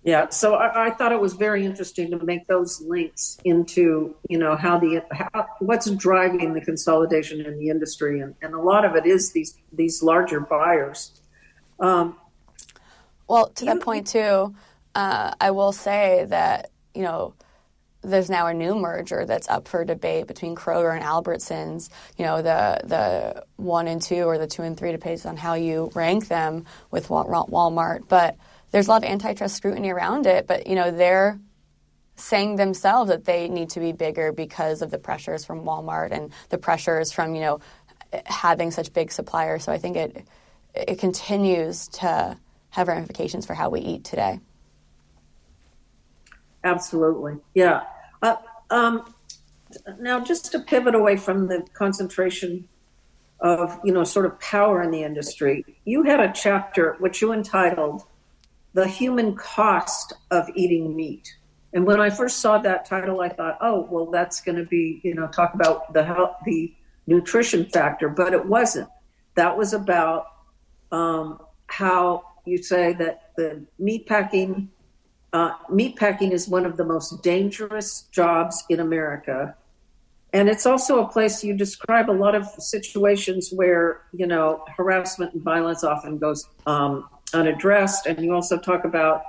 [0.05, 4.37] Yeah, so I, I, thought it was very interesting to make those links into you
[4.37, 8.85] know how the how, what's driving the consolidation in the industry, and, and a lot
[8.85, 11.21] of it is these these larger buyers.
[11.79, 12.17] Um,
[13.29, 14.53] well, to that point too,
[14.97, 17.35] uh, I will say that you know
[18.03, 21.89] there's now a new merger that's up for debate between Kroger and Albertsons.
[22.17, 25.55] You know, the the one and two or the two and three, depends on how
[25.55, 28.37] you rank them with Walmart, but
[28.73, 31.39] there's a lot of antitrust scrutiny around it, but you know they're
[32.17, 36.33] saying themselves that they need to be bigger because of the pressures from Walmart and
[36.51, 37.61] the pressures from you know
[38.27, 39.65] having such big suppliers.
[39.65, 40.27] So I think it
[40.75, 42.37] it continues to
[42.71, 44.41] have ramifications for how we eat today.
[46.65, 47.83] Absolutely, yeah.
[48.23, 48.37] Uh,
[48.71, 49.15] um,
[49.99, 52.69] now, just to pivot away from the concentration
[53.41, 57.33] of you know sort of power in the industry, you had a chapter which you
[57.33, 58.03] entitled
[58.75, 61.35] the human cost of eating meat.
[61.75, 65.01] And when I first saw that title, I thought, oh, well, that's going to be,
[65.03, 66.73] you know, talk about the health, the
[67.07, 68.89] nutrition factor, but it wasn't.
[69.37, 70.27] That was about
[70.91, 74.71] um, how you say that the meat packing,
[75.33, 79.57] uh, meat packing is one of the most dangerous jobs in America.
[80.35, 85.35] And it's also a place you describe a lot of situations where, you know, harassment
[85.35, 88.07] and violence often goes um, unaddressed.
[88.07, 89.23] And you also talk about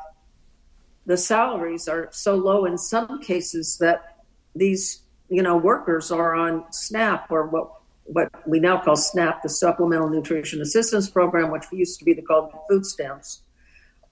[1.06, 4.24] the salaries are so low in some cases that
[4.56, 7.72] these you know workers are on SNAP or what
[8.06, 12.22] what we now call SNAP, the Supplemental Nutrition Assistance Program, which used to be the
[12.22, 13.43] called food stamps.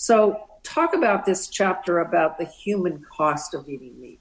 [0.01, 4.19] So talk about this chapter about the human cost of eating meat.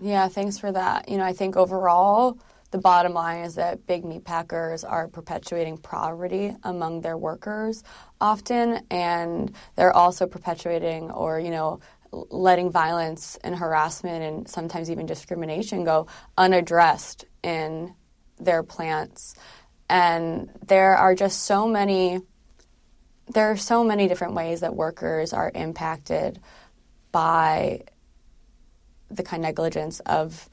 [0.00, 1.10] Yeah, thanks for that.
[1.10, 2.38] You know, I think overall
[2.70, 7.84] the bottom line is that big meat packers are perpetuating poverty among their workers
[8.22, 11.80] often, and they're also perpetuating or, you know,
[12.10, 16.06] letting violence and harassment and sometimes even discrimination go
[16.38, 17.94] unaddressed in
[18.38, 19.34] their plants.
[19.90, 22.22] And there are just so many
[23.32, 26.40] there are so many different ways that workers are impacted
[27.12, 27.82] by
[29.10, 30.48] the kind of negligence of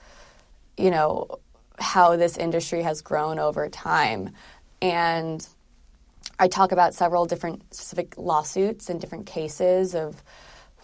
[0.78, 1.40] you know
[1.80, 4.30] how this industry has grown over time.
[4.82, 5.46] And
[6.40, 10.22] I talk about several different specific lawsuits and different cases of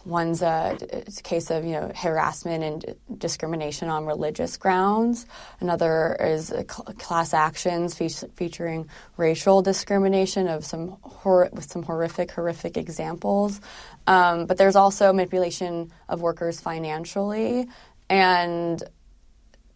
[0.06, 5.26] one's a, a, case of you know harassment and discrimination on religious grounds.
[5.60, 12.32] Another is cl- class actions fe- featuring racial discrimination of some hor- with some horrific
[12.32, 13.62] horrific examples.
[14.08, 17.68] Um, but there's also manipulation of workers financially
[18.10, 18.84] and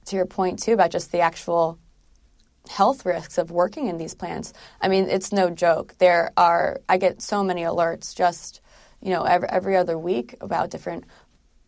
[0.05, 1.79] to your point too about just the actual
[2.69, 4.53] health risks of working in these plants.
[4.81, 5.95] I mean, it's no joke.
[5.99, 8.61] There are I get so many alerts just
[9.05, 11.05] you know every, every other week about different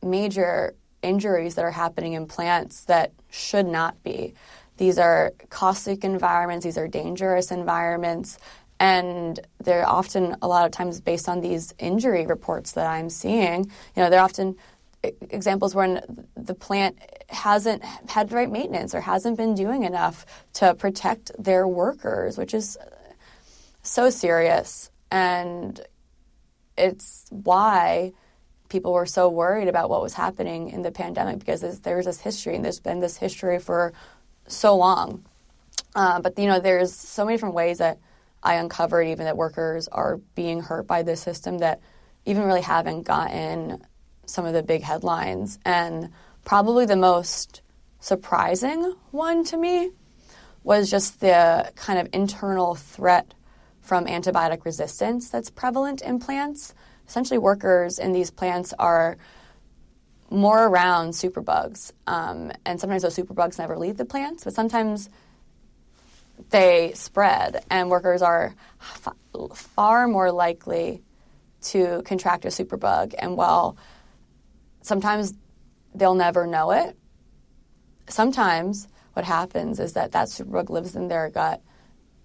[0.03, 4.33] major injuries that are happening in plants that should not be.
[4.77, 6.65] These are caustic environments.
[6.65, 8.37] These are dangerous environments.
[8.79, 13.65] And they're often, a lot of times, based on these injury reports that I'm seeing,
[13.65, 14.55] you know, they're often
[15.03, 16.97] examples when the plant
[17.29, 22.53] hasn't had the right maintenance or hasn't been doing enough to protect their workers, which
[22.53, 22.77] is
[23.81, 24.91] so serious.
[25.11, 25.79] And
[26.77, 28.13] it's why
[28.69, 32.55] people were so worried about what was happening in the pandemic because there's this history
[32.55, 33.93] and there's been this history for
[34.47, 35.23] so long.
[35.95, 37.97] Uh, but you know, there's so many different ways that
[38.43, 41.81] I uncovered even that workers are being hurt by this system that
[42.25, 43.83] even really haven't gotten
[44.25, 45.57] some of the big headlines.
[45.65, 46.11] And
[46.43, 47.61] probably the most
[47.99, 49.91] surprising one to me
[50.63, 53.33] was just the kind of internal threat
[53.87, 56.73] from antibiotic resistance that's prevalent in plants.
[57.07, 59.17] Essentially, workers in these plants are
[60.29, 61.93] more around superbugs.
[62.05, 65.09] Um, and sometimes those superbugs never leave the plants, but sometimes
[66.49, 69.15] they spread, and workers are f-
[69.55, 71.01] far more likely
[71.61, 73.15] to contract a superbug.
[73.17, 73.77] And while
[74.81, 75.33] sometimes
[75.95, 76.97] they'll never know it.
[78.09, 81.61] Sometimes what happens is that that superbug lives in their gut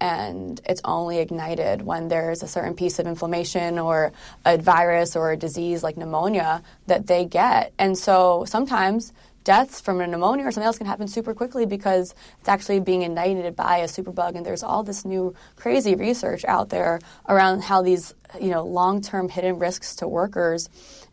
[0.03, 4.11] and it's only ignited when there's a certain piece of inflammation or
[4.43, 7.71] a virus or a disease like pneumonia that they get.
[7.79, 9.13] And so sometimes
[9.45, 13.03] deaths from a pneumonia or something else can happen super quickly because it's actually being
[13.03, 14.35] ignited by a superbug.
[14.35, 16.99] And there's all this new crazy research out there
[17.29, 20.69] around how these, you know, long-term hidden risks to workers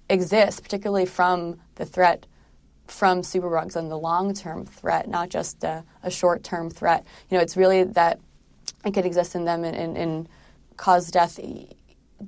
[0.09, 2.27] exist, particularly from the threat
[2.89, 7.07] from superbugs and the long-term threat, not just a, a short-term threat.
[7.31, 8.19] You know, it's really that
[8.85, 10.29] it could exist in them and, and, and
[10.77, 11.39] cause death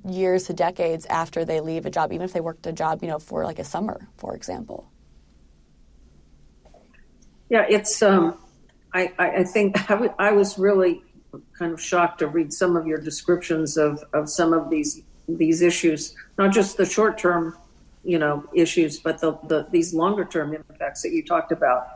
[0.08, 3.08] years to decades after they leave a job, even if they worked a job, you
[3.08, 4.90] know, for like a summer, for example.
[7.48, 8.02] Yeah, it's.
[8.02, 8.38] Um,
[8.94, 11.02] I, I think I, w- I was really
[11.58, 15.62] kind of shocked to read some of your descriptions of, of some of these these
[15.62, 17.56] issues, not just the short term,
[18.04, 21.86] you know, issues, but the, the these longer term impacts that you talked about,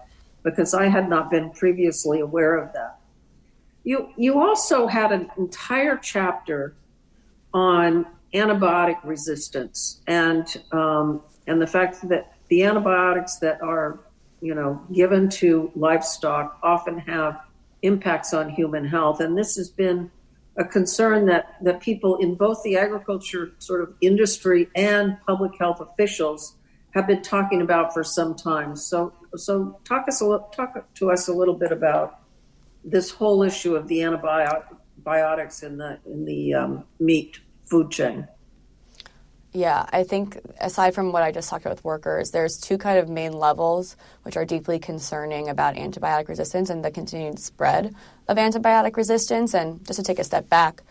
[0.42, 2.98] because I had not been previously aware of that.
[3.87, 6.74] You you also had an entire chapter
[7.55, 14.01] on antibiotic resistance and um, and the fact that the antibiotics that are
[14.41, 17.41] you know, given to livestock often have
[17.82, 19.20] impacts on human health.
[19.20, 20.11] And this has been
[20.57, 25.80] a concern that, that people in both the agriculture sort of industry and public health
[25.80, 26.55] officials
[26.95, 28.74] have been talking about for some time.
[28.76, 32.20] So, so talk us a little, talk to us a little bit about
[32.87, 38.26] this whole issue of the antibiotics in the in the um, meat food chain.
[39.53, 42.99] Yeah, I think aside from what I just talked about with workers, there's two kind
[42.99, 47.95] of main levels which are deeply concerning about antibiotic resistance and the continued spread
[48.28, 49.55] of antibiotic resistance.
[49.55, 50.82] And just to take a step back,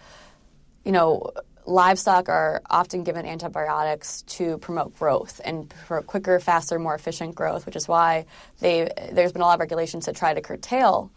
[0.84, 1.30] you know,
[1.68, 7.68] livestock are often given antibiotics to promote growth and for quicker, faster, more efficient growth,
[7.68, 8.26] which is why
[8.62, 11.12] they, there's been a lot of regulations to try to curtail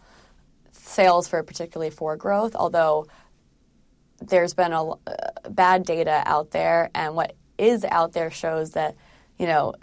[0.88, 3.06] sales for particularly for growth, although
[4.20, 4.96] there's been a uh,
[5.50, 8.96] bad data out there, and what is out there shows that
[9.38, 9.74] you know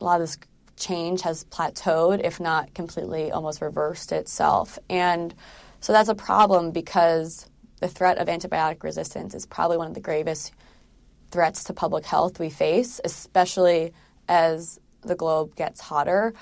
[0.00, 0.38] a lot of this
[0.76, 5.34] change has plateaued, if not completely almost reversed itself, and
[5.80, 7.46] so that's a problem because
[7.80, 10.52] the threat of antibiotic resistance is probably one of the gravest
[11.30, 13.92] threats to public health we face, especially
[14.28, 16.34] as the globe gets hotter.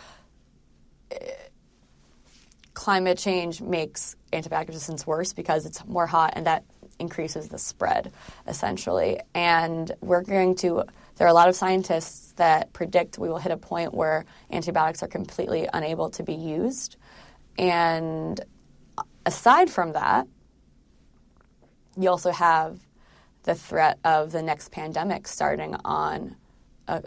[2.80, 6.64] Climate change makes antibiotic resistance worse because it's more hot, and that
[6.98, 8.10] increases the spread,
[8.48, 9.20] essentially.
[9.34, 10.84] And we're going to,
[11.16, 15.02] there are a lot of scientists that predict we will hit a point where antibiotics
[15.02, 16.96] are completely unable to be used.
[17.58, 18.40] And
[19.26, 20.26] aside from that,
[21.98, 22.80] you also have
[23.42, 26.34] the threat of the next pandemic starting on
[26.88, 27.02] a,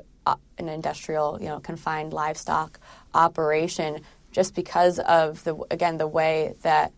[0.59, 2.79] an industrial, you know, confined livestock
[3.15, 4.01] operation,
[4.33, 6.91] just because of the again the way that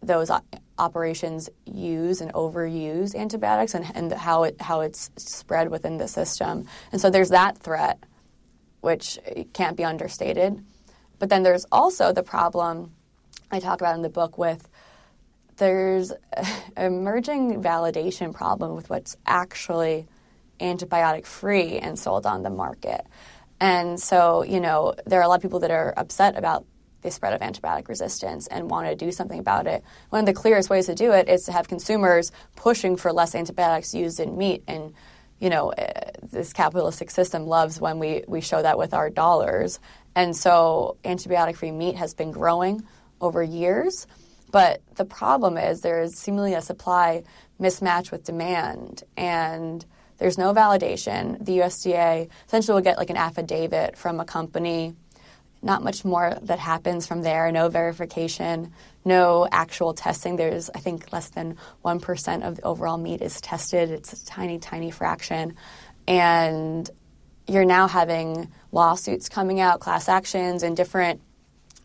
[0.00, 0.30] those
[0.78, 6.66] operations use and overuse antibiotics and, and how it how it's spread within the system.
[6.92, 7.98] And so there's that threat,
[8.80, 10.64] which eh, can't be understated.
[11.18, 12.92] But then there's also the problem
[13.50, 14.68] I talk about in the book with
[15.56, 16.12] there's
[16.76, 20.06] emerging validation problem with what's actually
[20.60, 23.04] antibiotic free and sold on the market.
[23.60, 26.64] And so, you know, there are a lot of people that are upset about
[27.02, 29.82] the spread of antibiotic resistance and want to do something about it.
[30.10, 33.34] One of the clearest ways to do it is to have consumers pushing for less
[33.34, 34.64] antibiotics used in meat.
[34.66, 34.94] And,
[35.38, 39.78] you know, eh, this capitalistic system loves when we, we show that with our dollars.
[40.14, 42.82] And so antibiotic free meat has been growing
[43.20, 44.06] over years.
[44.50, 47.22] But the problem is there is seemingly a supply
[47.60, 49.04] mismatch with demand.
[49.16, 49.84] And
[50.18, 51.44] there's no validation.
[51.44, 54.94] The USDA essentially will get like an affidavit from a company
[55.62, 57.50] not much more that happens from there.
[57.50, 58.72] No verification,
[59.04, 60.36] no actual testing.
[60.36, 63.90] There's, I think, less than 1% of the overall meat is tested.
[63.90, 65.56] It's a tiny, tiny fraction.
[66.06, 66.88] And
[67.46, 71.20] you're now having lawsuits coming out, class actions, and different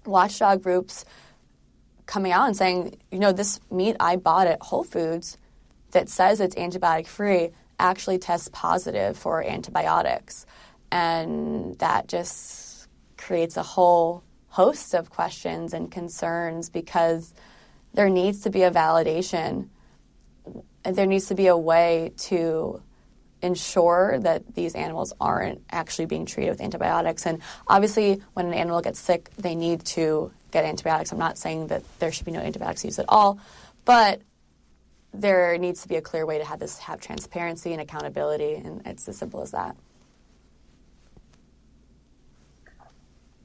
[0.05, 1.05] watchdog groups
[2.05, 5.37] coming out and saying, you know, this meat I bought at Whole Foods
[5.91, 10.45] that says it's antibiotic free actually tests positive for antibiotics.
[10.91, 17.33] And that just creates a whole host of questions and concerns because
[17.93, 19.69] there needs to be a validation.
[20.83, 22.81] There needs to be a way to
[23.41, 27.25] ensure that these animals aren't actually being treated with antibiotics.
[27.25, 31.11] And obviously, when an animal gets sick, they need to get antibiotics.
[31.11, 33.39] I'm not saying that there should be no antibiotics used at all,
[33.85, 34.21] but
[35.13, 38.81] there needs to be a clear way to have this have transparency and accountability, and
[38.85, 39.75] it's as simple as that.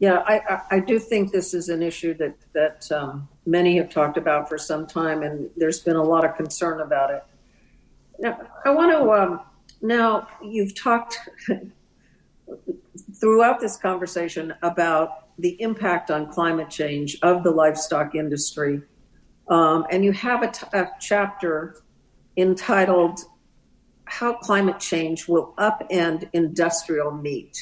[0.00, 4.16] Yeah, I, I, do think this is an issue that that um, many have talked
[4.16, 7.24] about for some time, and there's been a lot of concern about it.
[8.20, 9.12] Now, I want to.
[9.12, 9.40] Um,
[9.82, 11.18] now, you've talked
[13.20, 18.82] throughout this conversation about the impact on climate change of the livestock industry.
[19.48, 21.82] Um, and you have a, t- a chapter
[22.36, 23.20] entitled
[24.04, 27.56] How Climate Change Will Upend Industrial Meat.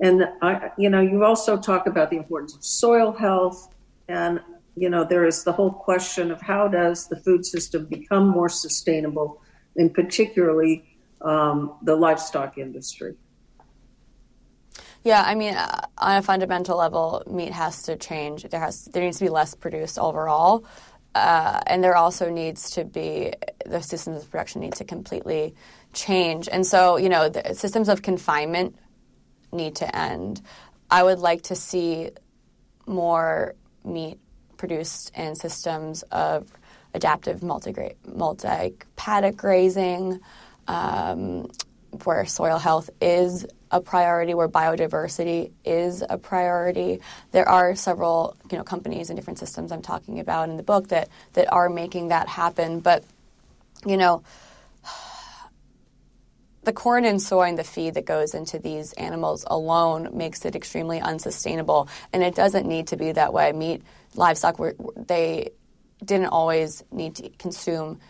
[0.00, 3.74] And, I, you know, you also talk about the importance of soil health.
[4.06, 4.40] And,
[4.76, 8.48] you know, there is the whole question of how does the food system become more
[8.48, 9.42] sustainable,
[9.76, 10.84] and particularly
[11.22, 13.16] um, the livestock industry.
[15.04, 18.42] Yeah, I mean, uh, on a fundamental level, meat has to change.
[18.44, 20.64] There has there needs to be less produced overall,
[21.18, 23.32] uh, and there also needs to be
[23.66, 25.54] the systems of production need to completely
[25.92, 26.48] change.
[26.50, 28.76] And so, you know, the systems of confinement
[29.52, 30.40] need to end.
[30.90, 32.10] I would like to see
[32.86, 33.54] more
[33.84, 34.18] meat
[34.56, 36.50] produced in systems of
[36.94, 37.74] adaptive multi
[38.06, 40.20] multi paddock grazing,
[40.66, 41.50] um,
[42.04, 47.00] where soil health is a priority, where biodiversity is a priority.
[47.32, 50.88] There are several, you know, companies and different systems I'm talking about in the book
[50.88, 52.80] that that are making that happen.
[52.80, 53.04] But,
[53.86, 54.22] you know,
[56.64, 60.54] the corn and soy and the feed that goes into these animals alone makes it
[60.54, 63.52] extremely unsustainable, and it doesn't need to be that way.
[63.52, 63.82] Meat,
[64.14, 64.58] livestock,
[64.96, 65.50] they
[66.04, 68.00] didn't always need to consume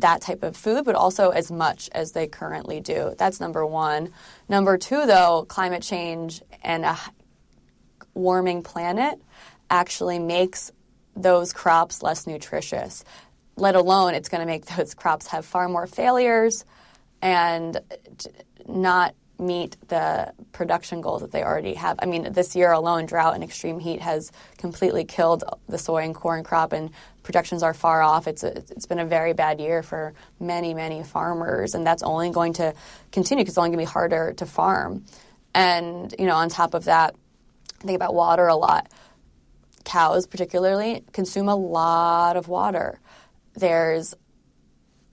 [0.00, 3.14] that type of food, but also as much as they currently do.
[3.18, 4.12] That's number one.
[4.48, 6.98] Number two, though, climate change and a
[8.14, 9.20] warming planet
[9.70, 10.72] actually makes
[11.16, 13.04] those crops less nutritious.
[13.56, 16.64] Let alone, it's going to make those crops have far more failures
[17.20, 17.80] and
[18.66, 21.96] not meet the production goals that they already have.
[22.00, 26.14] I mean, this year alone, drought and extreme heat has completely killed the soy and
[26.14, 26.90] corn crop, and
[27.28, 28.26] projections are far off.
[28.26, 32.30] It's a, it's been a very bad year for many many farmers, and that's only
[32.30, 32.72] going to
[33.12, 35.04] continue because it's only going to be harder to farm.
[35.54, 37.14] And you know, on top of that,
[37.82, 38.90] I think about water a lot.
[39.84, 42.98] Cows, particularly, consume a lot of water.
[43.52, 44.14] There's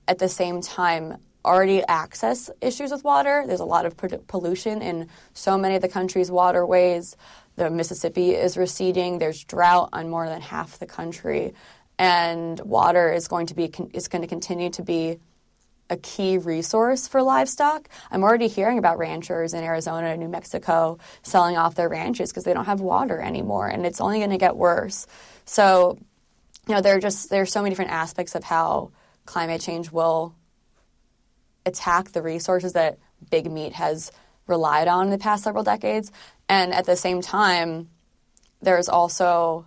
[0.07, 3.43] at the same time already access issues with water.
[3.45, 3.97] There's a lot of
[4.27, 7.17] pollution in so many of the country's waterways.
[7.57, 9.19] The Mississippi is receding.
[9.19, 11.53] There's drought on more than half the country,
[11.97, 15.19] and water is going to be is going to continue to be
[15.89, 17.89] a key resource for livestock.
[18.09, 22.43] I'm already hearing about ranchers in Arizona and New Mexico selling off their ranches because
[22.43, 25.05] they don't have water anymore, and it's only going to get worse.
[25.45, 25.97] So,
[26.67, 28.91] you know, there are just there are so many different aspects of how
[29.25, 30.35] climate change will
[31.65, 34.11] attack the resources that big meat has
[34.47, 36.11] relied on in the past several decades.
[36.47, 37.89] And at the same time,
[38.61, 39.65] there's also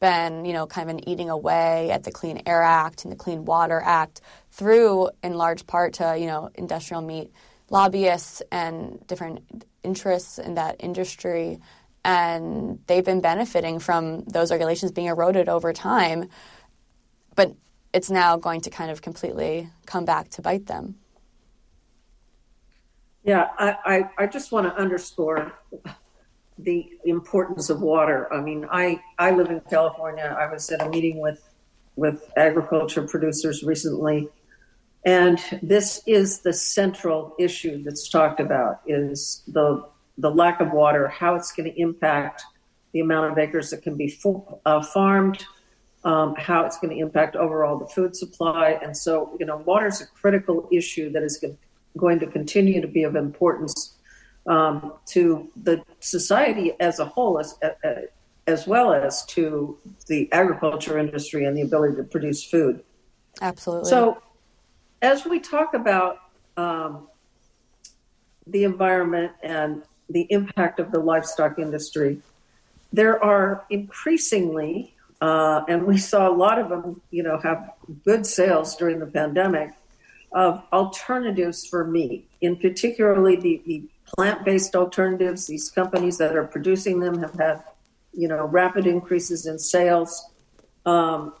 [0.00, 3.16] been, you know, kind of an eating away at the Clean Air Act and the
[3.16, 4.20] Clean Water Act
[4.50, 7.32] through, in large part, to, you know, industrial meat
[7.70, 11.58] lobbyists and different interests in that industry.
[12.04, 16.28] And they've been benefiting from those regulations being eroded over time.
[17.34, 17.54] But
[17.92, 20.96] it's now going to kind of completely come back to bite them.
[23.24, 25.52] Yeah, I, I, I just want to underscore
[26.58, 28.32] the importance of water.
[28.32, 30.36] I mean, I, I live in California.
[30.38, 31.42] I was at a meeting with
[31.96, 34.28] with agriculture producers recently,
[35.04, 39.86] and this is the central issue that's talked about is the
[40.18, 42.42] the lack of water, how it's going to impact
[42.92, 44.18] the amount of acres that can be
[44.64, 45.44] uh, farmed,
[46.04, 49.86] um, how it's going to impact overall the food supply, and so you know, water
[49.86, 51.56] is a critical issue that is going
[51.96, 53.95] going to continue to be of importance
[54.46, 57.58] um, to the society as a whole, as,
[58.46, 59.76] as well as to
[60.06, 62.82] the agriculture industry and the ability to produce food.
[63.40, 63.90] Absolutely.
[63.90, 64.22] So,
[65.02, 66.18] as we talk about
[66.56, 67.08] um,
[68.46, 72.22] the environment and the impact of the livestock industry,
[72.92, 77.72] there are increasingly, uh, and we saw a lot of them, you know, have
[78.04, 79.72] good sales during the pandemic
[80.32, 85.46] of alternatives for meat, in particularly the, the plant-based alternatives.
[85.46, 87.64] These companies that are producing them have had,
[88.12, 90.30] you know, rapid increases in sales.
[90.84, 91.34] Um,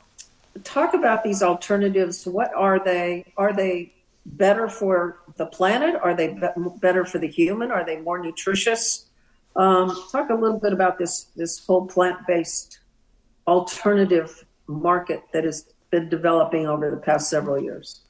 [0.64, 2.26] talk about these alternatives.
[2.26, 3.32] What are they?
[3.36, 3.92] Are they
[4.24, 5.94] better for the planet?
[6.02, 7.70] Are they be- better for the human?
[7.70, 9.06] Are they more nutritious?
[9.54, 12.80] Um, talk a little bit about this this whole plant-based
[13.46, 18.00] alternative market that has been developing over the past several years.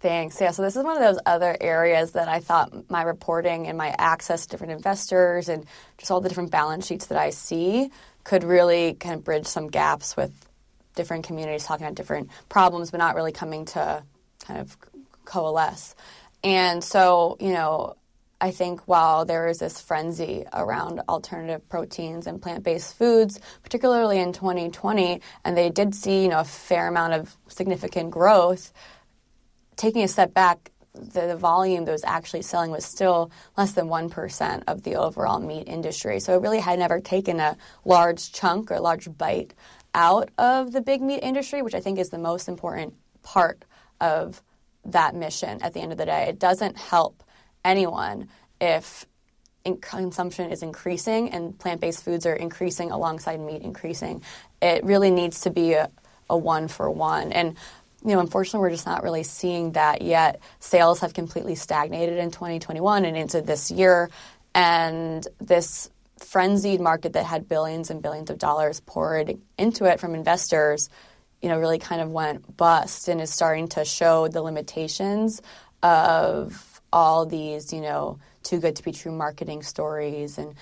[0.00, 0.40] Thanks.
[0.40, 3.76] Yeah, so this is one of those other areas that I thought my reporting and
[3.76, 5.66] my access to different investors and
[5.98, 7.90] just all the different balance sheets that I see
[8.24, 10.32] could really kind of bridge some gaps with
[10.94, 14.02] different communities talking about different problems, but not really coming to
[14.42, 14.74] kind of
[15.26, 15.94] coalesce.
[16.42, 17.96] And so, you know,
[18.40, 24.18] I think while there is this frenzy around alternative proteins and plant based foods, particularly
[24.18, 28.72] in 2020, and they did see you know, a fair amount of significant growth,
[29.80, 33.86] taking a step back, the, the, volume that was actually selling was still less than
[33.86, 36.20] 1% of the overall meat industry.
[36.20, 39.54] So it really had never taken a large chunk or large bite
[39.94, 43.64] out of the big meat industry, which I think is the most important part
[44.00, 44.42] of
[44.84, 46.24] that mission at the end of the day.
[46.28, 47.22] It doesn't help
[47.64, 48.28] anyone
[48.60, 49.06] if
[49.80, 54.22] consumption is increasing and plant based foods are increasing alongside meat increasing.
[54.60, 55.88] It really needs to be a,
[56.28, 57.32] a one for one.
[57.32, 57.56] And
[58.04, 60.40] you know, unfortunately, we're just not really seeing that yet.
[60.58, 64.10] Sales have completely stagnated in 2021 and into this year.
[64.54, 70.14] And this frenzied market that had billions and billions of dollars poured into it from
[70.14, 70.88] investors,
[71.42, 75.42] you know, really kind of went bust and is starting to show the limitations
[75.82, 80.54] of all these, you know, too good to be true marketing stories and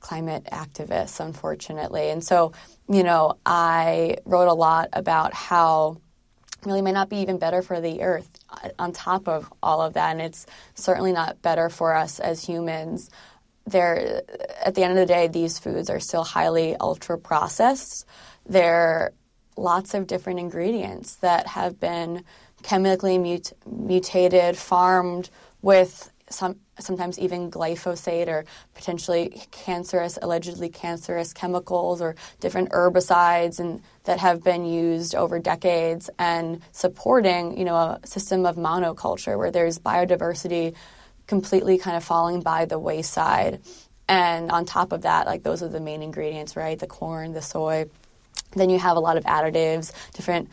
[0.00, 2.10] climate activists, unfortunately.
[2.10, 2.52] And so,
[2.88, 5.98] you know, I wrote a lot about how
[6.64, 9.94] really may not be even better for the earth uh, on top of all of
[9.94, 13.10] that and it's certainly not better for us as humans.
[13.66, 14.22] They're
[14.64, 18.06] at the end of the day these foods are still highly ultra processed
[18.48, 19.12] they're
[19.56, 22.24] lots of different ingredients that have been
[22.62, 25.30] chemically mut- mutated farmed
[25.62, 33.82] with some sometimes even glyphosate or potentially cancerous, allegedly cancerous chemicals or different herbicides and
[34.04, 39.50] that have been used over decades and supporting, you know, a system of monoculture where
[39.50, 40.74] there's biodiversity
[41.26, 43.60] completely kind of falling by the wayside.
[44.08, 46.78] And on top of that, like those are the main ingredients, right?
[46.78, 47.86] The corn, the soy.
[48.52, 50.48] Then you have a lot of additives, different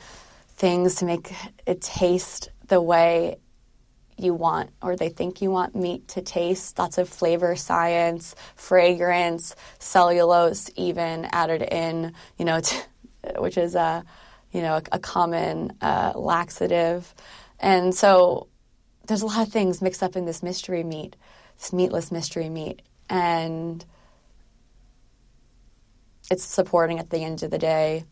[0.55, 1.34] things to make
[1.65, 3.38] it taste the way
[4.18, 6.80] you want or they think you want meat to taste.
[6.80, 12.78] Lots of flavor science, fragrance, cellulose even added in, you know, to,
[13.38, 14.03] which is a,
[14.51, 17.13] you know, a, a common uh, laxative.
[17.59, 18.47] And so
[19.07, 21.16] there's a lot of things mixed up in this mystery meat,
[21.57, 22.82] this meatless mystery meat.
[23.09, 23.84] And
[26.32, 28.05] it's supporting at the end of the day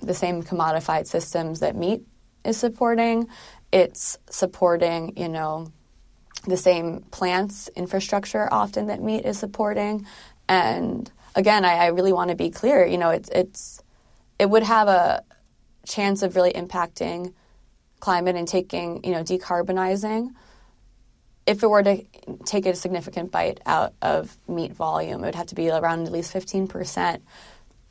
[0.00, 2.02] the same commodified systems that meat
[2.44, 3.28] is supporting
[3.74, 5.66] it's supporting, you know,
[6.46, 10.06] the same plants infrastructure often that meat is supporting.
[10.48, 12.86] And again, I, I really want to be clear.
[12.86, 13.82] You know, it's it's
[14.38, 15.24] it would have a
[15.86, 17.34] chance of really impacting
[17.98, 20.30] climate and taking, you know, decarbonizing.
[21.44, 22.04] If it were to
[22.44, 26.12] take a significant bite out of meat volume, it would have to be around at
[26.12, 27.20] least 15%.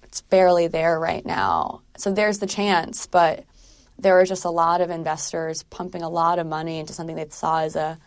[0.03, 1.81] It's barely there right now.
[1.97, 3.43] So there's the chance, but
[4.03, 7.27] there were just a lot of investors pumping a lot of money into something they
[7.29, 7.97] saw as a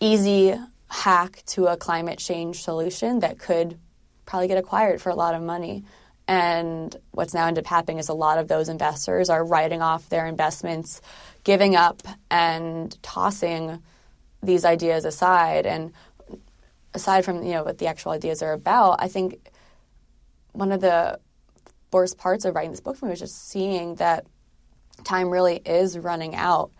[0.00, 0.54] easy
[0.88, 3.78] hack to a climate change solution that could
[4.24, 5.84] probably get acquired for a lot of money.
[6.28, 10.08] And what's now ended up happening is a lot of those investors are writing off
[10.08, 11.00] their investments,
[11.44, 13.82] giving up, and tossing
[14.42, 15.66] these ideas aside.
[15.66, 15.92] And
[16.94, 19.50] aside from you know what the actual ideas are about, I think
[20.52, 21.18] one of the
[21.92, 24.26] worst parts of writing this book for me was just seeing that
[25.04, 26.70] time really is running out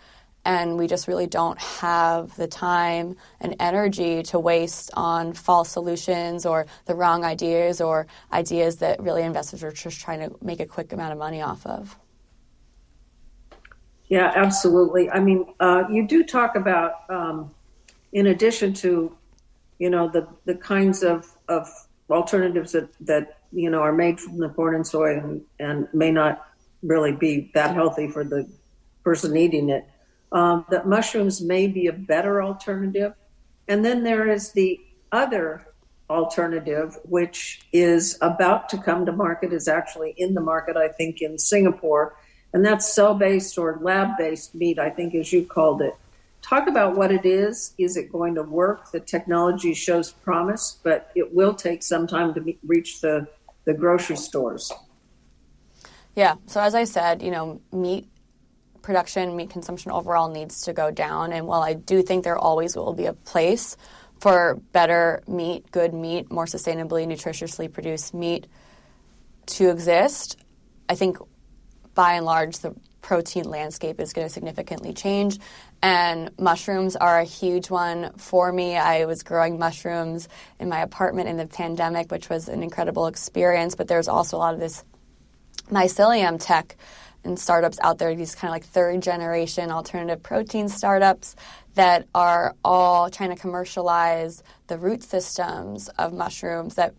[0.46, 6.46] and we just really don't have the time and energy to waste on false solutions
[6.46, 10.66] or the wrong ideas or ideas that really investors are just trying to make a
[10.66, 11.98] quick amount of money off of.
[14.08, 15.10] Yeah, absolutely.
[15.10, 17.50] I mean, uh, you do talk about, um,
[18.12, 19.16] in addition to,
[19.80, 21.68] you know, the the kinds of, of
[22.08, 26.12] alternatives that, that you know are made from the corn and soy and, and may
[26.12, 26.46] not
[26.86, 28.48] really be that healthy for the
[29.04, 29.86] person eating it.
[30.32, 33.14] Um, that mushrooms may be a better alternative.
[33.68, 34.80] And then there is the
[35.12, 35.66] other
[36.08, 41.20] alternative, which is about to come to market, is actually in the market, I think,
[41.20, 42.16] in Singapore.
[42.52, 45.94] And that's cell based or lab based meat, I think, as you called it.
[46.42, 47.74] Talk about what it is.
[47.76, 48.92] Is it going to work?
[48.92, 53.26] The technology shows promise, but it will take some time to reach the,
[53.64, 54.72] the grocery stores.
[56.16, 56.36] Yeah.
[56.46, 58.08] So as I said, you know, meat
[58.80, 61.32] production, meat consumption overall needs to go down.
[61.32, 63.76] And while I do think there always will be a place
[64.18, 68.46] for better meat, good meat, more sustainably, nutritiously produced meat
[69.46, 70.38] to exist,
[70.88, 71.18] I think
[71.94, 75.38] by and large the protein landscape is going to significantly change.
[75.82, 78.76] And mushrooms are a huge one for me.
[78.76, 83.74] I was growing mushrooms in my apartment in the pandemic, which was an incredible experience,
[83.74, 84.82] but there's also a lot of this
[85.70, 86.76] mycelium tech
[87.24, 91.36] and startups out there, these kind of like third generation alternative protein startups
[91.74, 96.94] that are all trying to commercialize the root systems of mushrooms that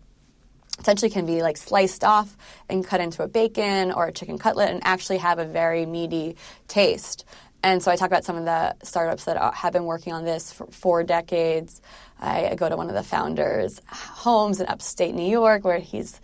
[0.78, 2.36] essentially can be like sliced off
[2.68, 6.36] and cut into a bacon or a chicken cutlet and actually have a very meaty
[6.68, 7.24] taste.
[7.62, 10.24] And so I talk about some of the startups that uh, have been working on
[10.24, 11.82] this for four decades.
[12.20, 16.20] I go to one of the founders' homes in upstate New York where he's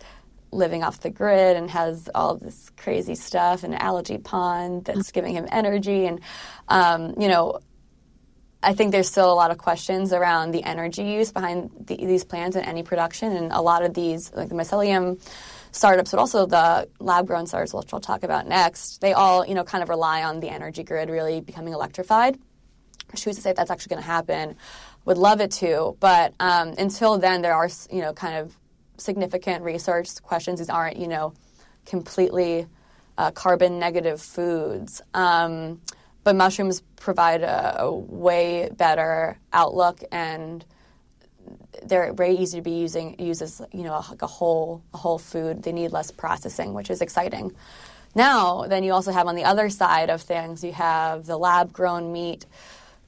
[0.55, 5.11] living off the grid and has all this crazy stuff and an algae pond that's
[5.11, 6.05] giving him energy.
[6.05, 6.21] And,
[6.67, 7.59] um, you know,
[8.63, 12.23] I think there's still a lot of questions around the energy use behind the, these
[12.23, 13.35] plants and any production.
[13.35, 15.21] And a lot of these, like the mycelium
[15.71, 19.53] startups, but also the lab grown startups, which I'll talk about next, they all, you
[19.53, 22.39] know, kind of rely on the energy grid really becoming electrified.
[23.11, 24.55] Who's to say that's actually going to happen?
[25.05, 28.57] Would love it to, but um, until then, there are, you know, kind of
[28.97, 30.59] significant research questions.
[30.59, 31.33] These aren't, you know,
[31.85, 32.67] completely
[33.17, 35.01] uh, carbon negative foods.
[35.13, 35.81] Um,
[36.23, 40.65] but mushrooms provide a, a, way better outlook and
[41.83, 45.19] they're very easy to be using used as you know like a whole a whole
[45.19, 45.61] food.
[45.61, 47.55] They need less processing, which is exciting.
[48.15, 51.73] Now, then you also have on the other side of things, you have the lab
[51.73, 52.45] grown meat,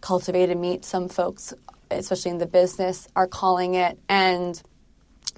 [0.01, 0.83] cultivated meat.
[0.83, 1.53] Some folks,
[1.89, 4.61] especially in the business, are calling it and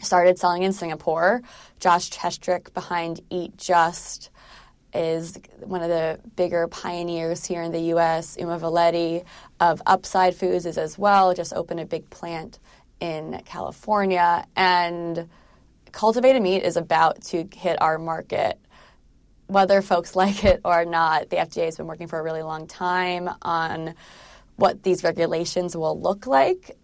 [0.02, 1.42] started selling in Singapore.
[1.80, 4.30] Josh Tetrick behind Eat Just
[4.94, 8.38] is one of the bigger pioneers here in the U.S.
[8.40, 9.24] Uma Valeti
[9.60, 11.34] of Upside Foods is as well.
[11.34, 12.60] Just opened a big plant
[13.00, 15.30] in California, and
[15.92, 18.60] cultivated meat is about to hit our market.
[19.48, 22.68] Whether folks like it or not, the FDA has been working for a really long
[22.68, 23.96] time on
[24.56, 26.78] what these regulations will look like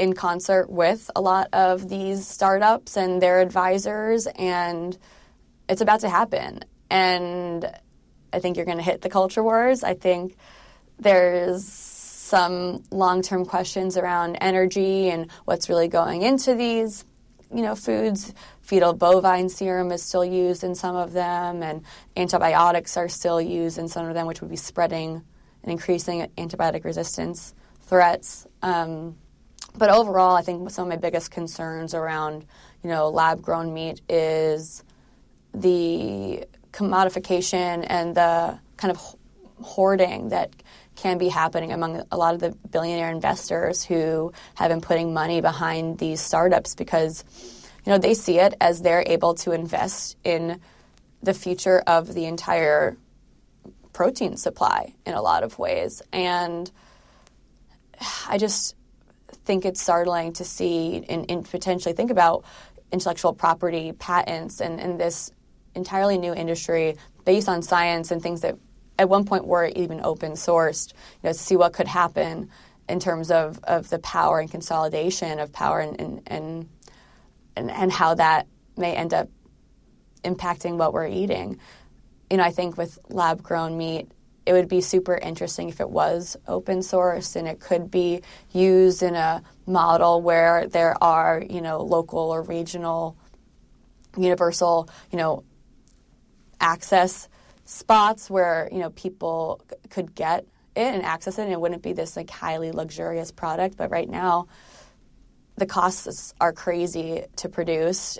[0.00, 4.96] in concert with a lot of these startups and their advisors, and
[5.68, 6.60] it's about to happen.
[6.90, 7.70] And
[8.32, 9.84] I think you're going to hit the culture wars.
[9.84, 10.36] I think
[10.98, 17.04] there's some long-term questions around energy and what's really going into these
[17.52, 21.82] you know foods fetal bovine serum is still used in some of them and
[22.16, 25.20] antibiotics are still used in some of them which would be spreading
[25.64, 29.16] and increasing antibiotic resistance threats um,
[29.76, 32.44] but overall, I think some of my biggest concerns around,
[32.82, 34.84] you know, lab grown meat is
[35.54, 39.16] the commodification and the kind of
[39.62, 40.50] hoarding that
[40.96, 45.40] can be happening among a lot of the billionaire investors who have been putting money
[45.40, 47.24] behind these startups because
[47.84, 50.60] you know they see it as they're able to invest in
[51.22, 52.96] the future of the entire
[53.92, 56.02] protein supply in a lot of ways.
[56.12, 56.70] And
[58.28, 58.74] i just
[59.50, 62.44] think it's startling to see and, and potentially think about
[62.92, 65.32] intellectual property patents and, and this
[65.74, 68.56] entirely new industry based on science and things that
[68.96, 72.48] at one point were even open sourced, you know, to see what could happen
[72.88, 76.68] in terms of, of the power and consolidation of power and, and, and,
[77.56, 78.46] and, and how that
[78.76, 79.28] may end up
[80.22, 81.58] impacting what we're eating.
[82.30, 84.12] You know, I think with lab grown meat,
[84.50, 88.20] it would be super interesting if it was open source and it could be
[88.50, 93.16] used in a model where there are, you know, local or regional
[94.18, 95.44] universal, you know,
[96.60, 97.28] access
[97.64, 100.40] spots where, you know, people could get
[100.74, 104.10] it and access it and it wouldn't be this like highly luxurious product, but right
[104.10, 104.48] now
[105.58, 108.18] the costs are crazy to produce.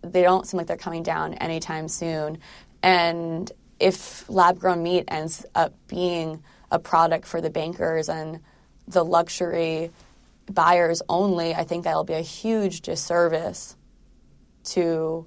[0.00, 2.38] They don't seem like they're coming down anytime soon.
[2.82, 3.52] And
[3.82, 8.40] if lab grown meat ends up being a product for the bankers and
[8.86, 9.90] the luxury
[10.50, 13.76] buyers only, I think that'll be a huge disservice
[14.64, 15.26] to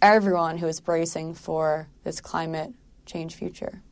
[0.00, 2.72] everyone who is bracing for this climate
[3.04, 3.82] change future.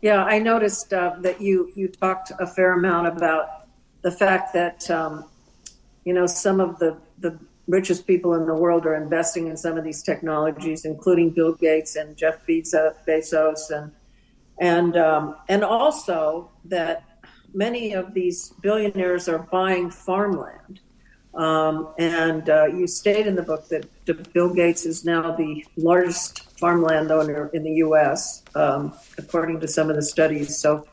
[0.00, 3.68] Yeah, I noticed uh, that you you talked a fair amount about
[4.02, 5.24] the fact that um,
[6.04, 9.78] you know some of the the richest people in the world are investing in some
[9.78, 13.92] of these technologies, including Bill Gates and Jeff Bezos, and
[14.58, 17.04] and um, and also that
[17.54, 20.80] many of these billionaires are buying farmland.
[21.34, 23.88] Um, and uh, you state in the book that
[24.34, 29.88] Bill Gates is now the largest farmland owner in the U.S., um, according to some
[29.88, 30.58] of the studies.
[30.58, 30.86] So,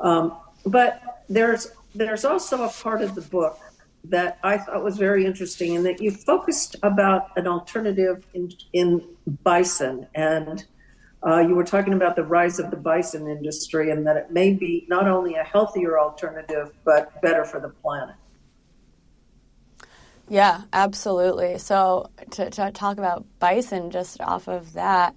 [0.00, 0.34] um,
[0.64, 3.58] but there's there's also a part of the book
[4.10, 9.02] that I thought was very interesting, and that you focused about an alternative in, in
[9.42, 10.64] bison, and
[11.26, 14.52] uh, you were talking about the rise of the bison industry, and that it may
[14.52, 18.14] be not only a healthier alternative but better for the planet.
[20.28, 21.58] Yeah, absolutely.
[21.58, 25.14] So to, to talk about bison, just off of that,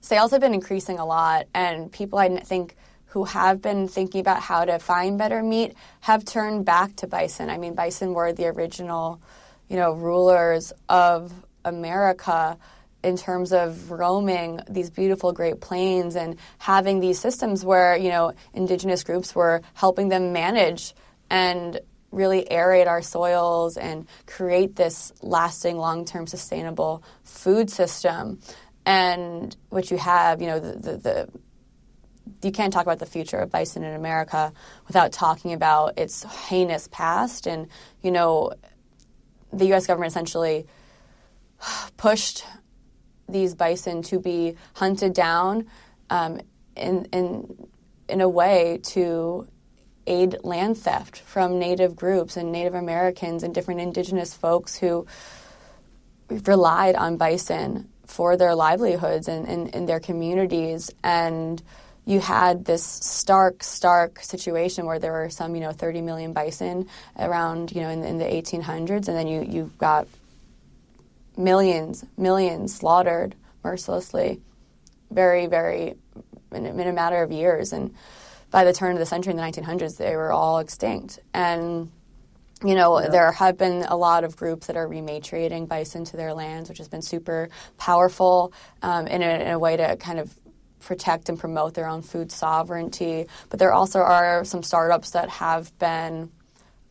[0.00, 2.76] sales have been increasing a lot, and people I think
[3.08, 7.48] who have been thinking about how to find better meat have turned back to bison.
[7.48, 9.20] I mean, bison were the original,
[9.68, 11.32] you know, rulers of
[11.64, 12.58] America
[13.02, 18.32] in terms of roaming these beautiful Great Plains and having these systems where, you know,
[18.52, 20.94] indigenous groups were helping them manage
[21.30, 21.80] and
[22.10, 28.40] really aerate our soils and create this lasting, long term, sustainable food system.
[28.84, 31.28] And what you have, you know, the, the, the
[32.42, 34.52] you can't talk about the future of bison in America
[34.86, 37.46] without talking about its heinous past.
[37.46, 37.68] And,
[38.02, 38.52] you know,
[39.52, 39.86] the U.S.
[39.86, 40.66] government essentially
[41.96, 42.44] pushed
[43.28, 45.66] these bison to be hunted down
[46.10, 46.40] um,
[46.76, 47.68] in, in,
[48.08, 49.46] in a way to
[50.06, 55.06] aid land theft from Native groups and Native Americans and different indigenous folks who
[56.30, 60.90] relied on bison for their livelihoods and in their communities.
[61.04, 61.62] And
[62.08, 66.88] you had this stark, stark situation where there were some, you know, 30 million bison
[67.18, 70.08] around, you know, in, in the 1800s, and then you, you got
[71.36, 74.40] millions, millions slaughtered mercilessly,
[75.10, 75.96] very, very,
[76.52, 77.74] in, in a matter of years.
[77.74, 77.94] And
[78.50, 81.18] by the turn of the century in the 1900s, they were all extinct.
[81.34, 81.90] And
[82.64, 83.08] you know, yeah.
[83.08, 86.78] there have been a lot of groups that are rematriating bison to their lands, which
[86.78, 88.52] has been super powerful
[88.82, 90.34] um, in, a, in, a, way to kind of
[90.80, 93.26] protect and promote their own food sovereignty.
[93.48, 96.30] But there also are some startups that have been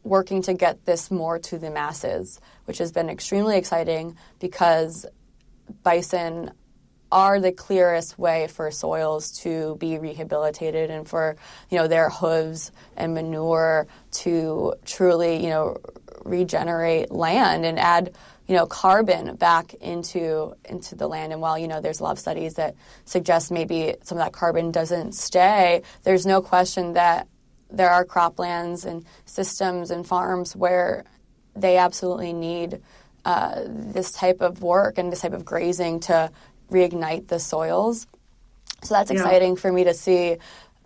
[0.04, 5.06] working to get this more to the masses, which has been extremely exciting because
[5.84, 6.52] bison
[7.12, 11.38] are the clearest way for soils to be rehabilitated and for
[11.70, 15.78] you know their hooves and manure to truly you know
[16.26, 18.14] regenerate land and add
[18.48, 22.12] you know carbon back into into the land and while you know there's a lot
[22.12, 22.76] of studies that
[23.06, 27.28] suggest maybe some of that carbon doesn't stay there's no question that
[27.70, 31.04] there are croplands and systems and farms where
[31.56, 32.82] they absolutely need
[33.26, 36.32] uh, this type of work and this type of grazing to
[36.72, 38.08] reignite the soils.
[38.84, 39.62] So that's exciting yeah.
[39.62, 40.38] for me to see.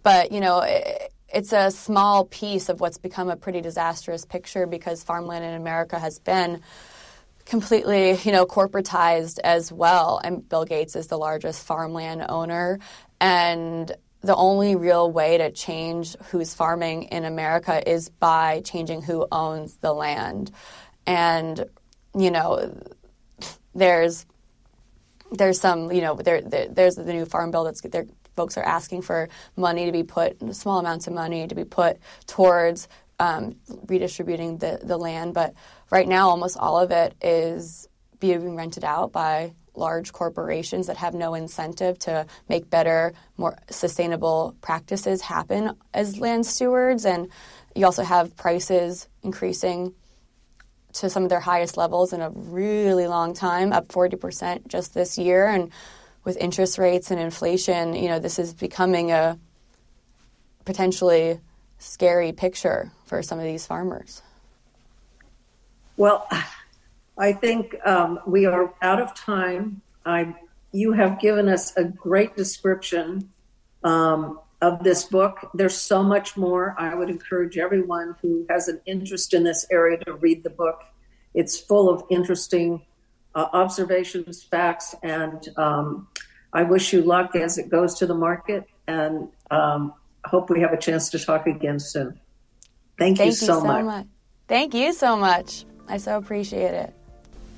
[0.01, 4.66] But, you know, it, it's a small piece of what's become a pretty disastrous picture
[4.66, 6.62] because farmland in America has been
[7.46, 10.20] completely, you know, corporatized as well.
[10.24, 12.80] And Bill Gates is the largest farmland owner.
[13.20, 19.28] And the only real way to change who's farming in America is by changing who
[19.32, 20.52] owns the land.
[21.06, 21.66] And,
[22.16, 22.78] you know,
[23.74, 24.26] there's
[25.32, 28.06] there's some, you know, there, there, there's the new farm bill that's there.
[28.36, 31.98] Folks are asking for money to be put, small amounts of money to be put
[32.28, 32.88] towards
[33.22, 33.55] um,
[33.86, 35.36] redistributing the, the land.
[35.36, 35.53] But
[35.91, 37.88] right now, almost all of it is
[38.19, 44.55] being rented out by large corporations that have no incentive to make better, more sustainable
[44.61, 47.05] practices happen as land stewards.
[47.05, 47.30] And
[47.76, 49.93] you also have prices increasing
[50.93, 55.19] to some of their highest levels in a really long time, up 40% just this
[55.19, 55.45] year.
[55.45, 55.72] And
[56.24, 59.38] with interest rates and inflation, you know, this is becoming a
[60.65, 61.39] potentially
[61.82, 64.21] scary picture for some of these farmers.
[65.97, 66.27] Well,
[67.17, 69.82] I think um, we are out of time.
[70.05, 70.36] I,
[70.71, 73.29] you have given us a great description
[73.84, 75.49] um, of this book.
[75.53, 76.75] There's so much more.
[76.77, 80.84] I would encourage everyone who has an interest in this area to read the book.
[81.34, 82.86] It's full of interesting
[83.34, 86.07] uh, observations, facts, and um,
[86.53, 89.93] I wish you luck as it goes to the market and um,
[90.26, 92.19] hope we have a chance to talk again soon.
[92.97, 93.86] Thank, Thank you, so, so much.
[93.86, 94.07] much.
[94.47, 95.65] Thank you so much.
[95.88, 96.93] I so appreciate it.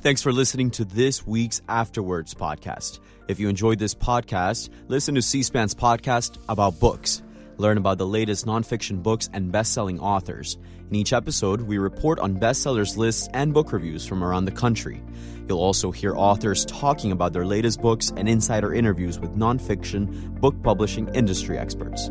[0.01, 2.99] Thanks for listening to this week's After Words podcast.
[3.27, 7.21] If you enjoyed this podcast, listen to C SPAN's podcast about books.
[7.57, 10.57] Learn about the latest nonfiction books and best selling authors.
[10.89, 15.01] In each episode, we report on bestsellers lists and book reviews from around the country.
[15.47, 20.55] You'll also hear authors talking about their latest books and insider interviews with nonfiction book
[20.63, 22.09] publishing industry experts.